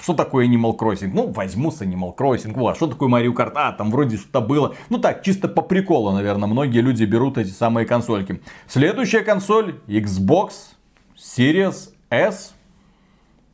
[0.00, 1.10] что такое Animal Crossing?
[1.12, 2.56] Ну, возьму с Animal Crossing.
[2.56, 3.50] О, а что такое Mario Kart?
[3.56, 4.76] А, там вроде что-то было.
[4.90, 8.40] Ну так, чисто по приколу, наверное, многие люди берут эти самые консольки.
[8.68, 10.35] Следующая консоль Xbox
[11.16, 12.54] Series S.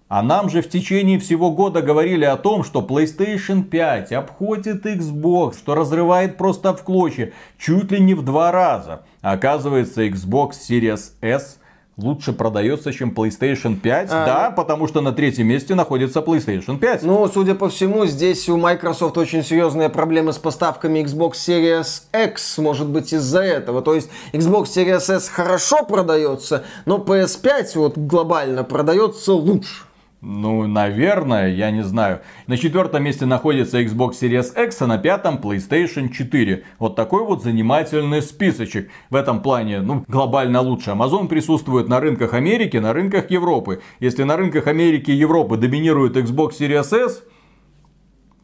[0.09, 5.59] А нам же в течение всего года говорили о том, что PlayStation 5 обходит Xbox,
[5.59, 9.07] что разрывает просто в клочья, чуть ли не в два раза.
[9.22, 11.59] Оказывается, Xbox Series S
[11.97, 14.09] лучше продается, чем PlayStation 5.
[14.11, 14.57] А, да, ну...
[14.57, 17.03] потому что на третьем месте находится PlayStation 5.
[17.03, 22.59] Ну, судя по всему, здесь у Microsoft очень серьезные проблемы с поставками Xbox Series X,
[22.59, 23.82] может быть, из-за этого.
[23.82, 29.84] То есть Xbox Series S хорошо продается, но PS5 вот глобально продается лучше.
[30.25, 32.20] Ну, наверное, я не знаю.
[32.47, 36.62] На четвертом месте находится Xbox Series X, а на пятом PlayStation 4.
[36.79, 38.89] Вот такой вот занимательный списочек.
[39.11, 40.91] В этом плане, ну, глобально лучше.
[40.91, 43.83] Amazon присутствует на рынках Америки, на рынках Европы.
[43.99, 47.25] Если на рынках Америки и Европы доминирует Xbox Series S,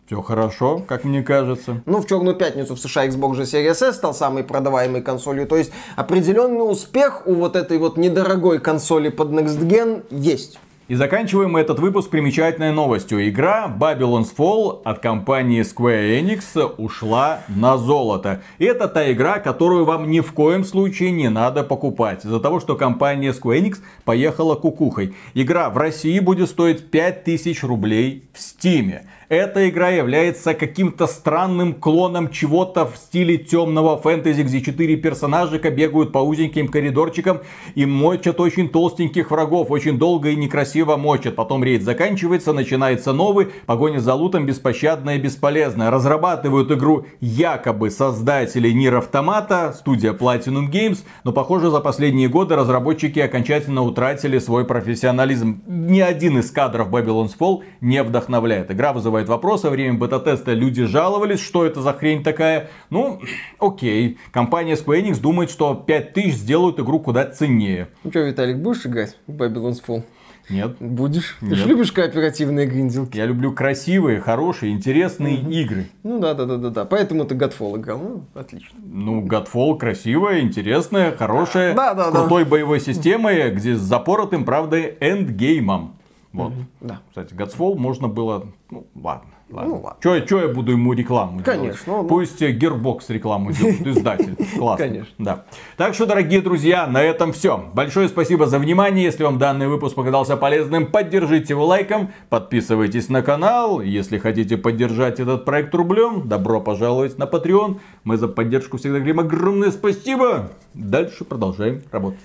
[0.07, 1.83] все хорошо, как мне кажется.
[1.87, 5.47] Ну, в Черную пятницу в США Xbox же Series S стал самой продаваемой консолью.
[5.47, 10.59] То есть определенный успех у вот этой вот недорогой консоли под Next Gen есть.
[10.89, 13.29] И заканчиваем этот выпуск примечательной новостью.
[13.29, 18.41] Игра Babylon's Fall от компании Square Enix ушла на золото.
[18.57, 22.25] И это та игра, которую вам ни в коем случае не надо покупать.
[22.25, 23.77] Из-за того, что компания Square Enix
[24.07, 25.15] поехала кукухой.
[25.35, 32.31] Игра в России будет стоить 5000 рублей в Стиме эта игра является каким-то странным клоном
[32.31, 37.41] чего-то в стиле темного фэнтези, где четыре персонажика бегают по узеньким коридорчикам
[37.75, 41.37] и мочат очень толстеньких врагов, очень долго и некрасиво мочат.
[41.37, 45.91] Потом рейд заканчивается, начинается новый, погоня за лутом беспощадная и бесполезная.
[45.91, 53.19] Разрабатывают игру якобы создатели Нир Автомата, студия Platinum Games, но похоже за последние годы разработчики
[53.19, 55.63] окончательно утратили свой профессионализм.
[55.67, 58.71] Ни один из кадров Babylon's Fall не вдохновляет.
[58.71, 59.67] Игра вызывает вызывает вопросы.
[59.67, 62.71] Во время бета-теста люди жаловались, что это за хрень такая.
[62.91, 63.21] Ну,
[63.59, 64.19] окей.
[64.33, 67.89] Компания Square Enix думает, что 5000 сделают игру куда ценнее.
[68.05, 70.03] Ну что, Виталик, будешь играть в Babylon's Fall?
[70.51, 70.77] Нет.
[70.81, 71.37] Будешь?
[71.43, 71.51] Нет.
[71.51, 73.19] Ты же любишь кооперативные гринделки.
[73.19, 75.51] Я люблю красивые, хорошие, интересные угу.
[75.51, 75.89] игры.
[76.03, 76.85] Ну да, да, да, да, да.
[76.87, 77.99] Поэтому ты Godfall играл.
[77.99, 78.71] Ну, отлично.
[78.83, 82.51] Ну, Godfall красивая, интересная, хорошая, да, да, крутой да.
[82.51, 85.98] боевой системой, где с запоротым, правда, эндгеймом.
[86.39, 86.53] Вот.
[86.53, 87.01] Угу, да.
[87.09, 88.47] Кстати, Godfall можно было...
[88.71, 89.31] Ну, ладно.
[89.51, 89.75] Ладно.
[89.75, 89.99] Ну, ладно.
[90.03, 91.63] Че, че я буду ему рекламу Конечно.
[91.65, 91.81] Делать?
[91.87, 94.37] Ну, Пусть Gearbox рекламу делает, издатель.
[94.59, 94.87] Классно.
[94.87, 95.15] Конечно.
[95.19, 95.45] Да.
[95.77, 97.65] Так что, дорогие друзья, на этом все.
[97.73, 99.05] Большое спасибо за внимание.
[99.05, 103.81] Если вам данный выпуск показался полезным, поддержите его лайком, подписывайтесь на канал.
[103.81, 107.81] Если хотите поддержать этот проект рублем, добро пожаловать на Patreon.
[108.05, 110.51] Мы за поддержку всегда говорим огромное спасибо.
[110.75, 112.21] Дальше продолжаем работать.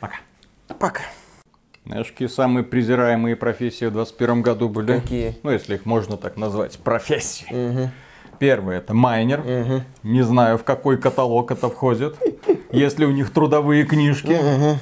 [0.00, 0.16] Пока.
[0.78, 1.02] Пока.
[1.84, 5.00] Знаешь, какие самые презираемые профессии в 21 году были?
[5.00, 5.36] Какие?
[5.42, 7.46] Ну, если их можно так назвать, профессии.
[7.50, 7.90] Угу.
[8.38, 9.40] Первое это майнер.
[9.40, 9.82] Угу.
[10.04, 12.16] Не знаю, в какой каталог это входит.
[12.72, 14.32] Если у них трудовые книжки.
[14.32, 14.78] Угу.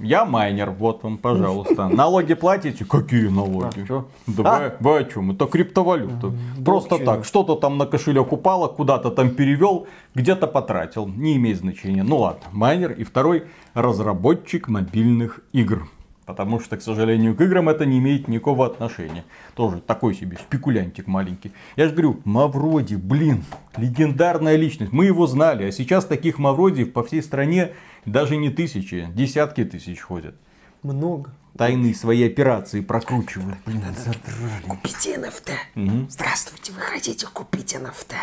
[0.00, 1.88] Я майнер, вот вам, пожалуйста.
[1.92, 2.84] Налоги платите?
[2.84, 3.84] Какие налоги?
[3.88, 4.76] А, да а?
[4.78, 5.32] Вы, вы о чем?
[5.32, 6.28] Это криптовалюта.
[6.28, 6.64] Угу.
[6.64, 11.08] Просто так, что-то там на кошелек упало, куда-то там перевел, где-то потратил.
[11.08, 12.04] Не имеет значения.
[12.04, 12.92] Ну ладно, майнер.
[12.92, 13.44] И второй,
[13.74, 15.88] разработчик мобильных игр.
[16.32, 19.22] Потому что, к сожалению, к играм это не имеет никакого отношения.
[19.54, 21.52] Тоже такой себе спекулянтик маленький.
[21.76, 23.44] Я же говорю, Мавроди, блин,
[23.76, 24.92] легендарная личность.
[24.92, 27.74] Мы его знали, а сейчас таких Мавродиев по всей стране
[28.06, 30.34] даже не тысячи, десятки тысяч ходят.
[30.82, 31.34] Много.
[31.58, 33.58] Тайные свои операции прокручивают.
[33.66, 33.82] Блин,
[34.66, 35.52] Купите NFT.
[35.76, 36.06] Угу.
[36.08, 38.14] Здравствуйте, вы хотите купить NFT?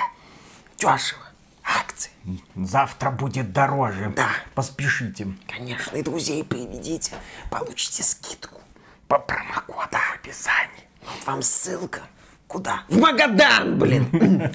[0.80, 1.29] Дешево
[1.70, 2.12] акции.
[2.56, 4.12] Завтра будет дороже.
[4.16, 4.30] Да.
[4.56, 5.28] Поспешите.
[5.48, 7.14] Конечно, и друзей приведите.
[7.50, 8.62] Получите скидку
[9.08, 10.88] по промокоду в описании.
[11.02, 12.02] Вот вам ссылка.
[12.48, 12.84] Куда?
[12.88, 14.08] В Магадан, блин.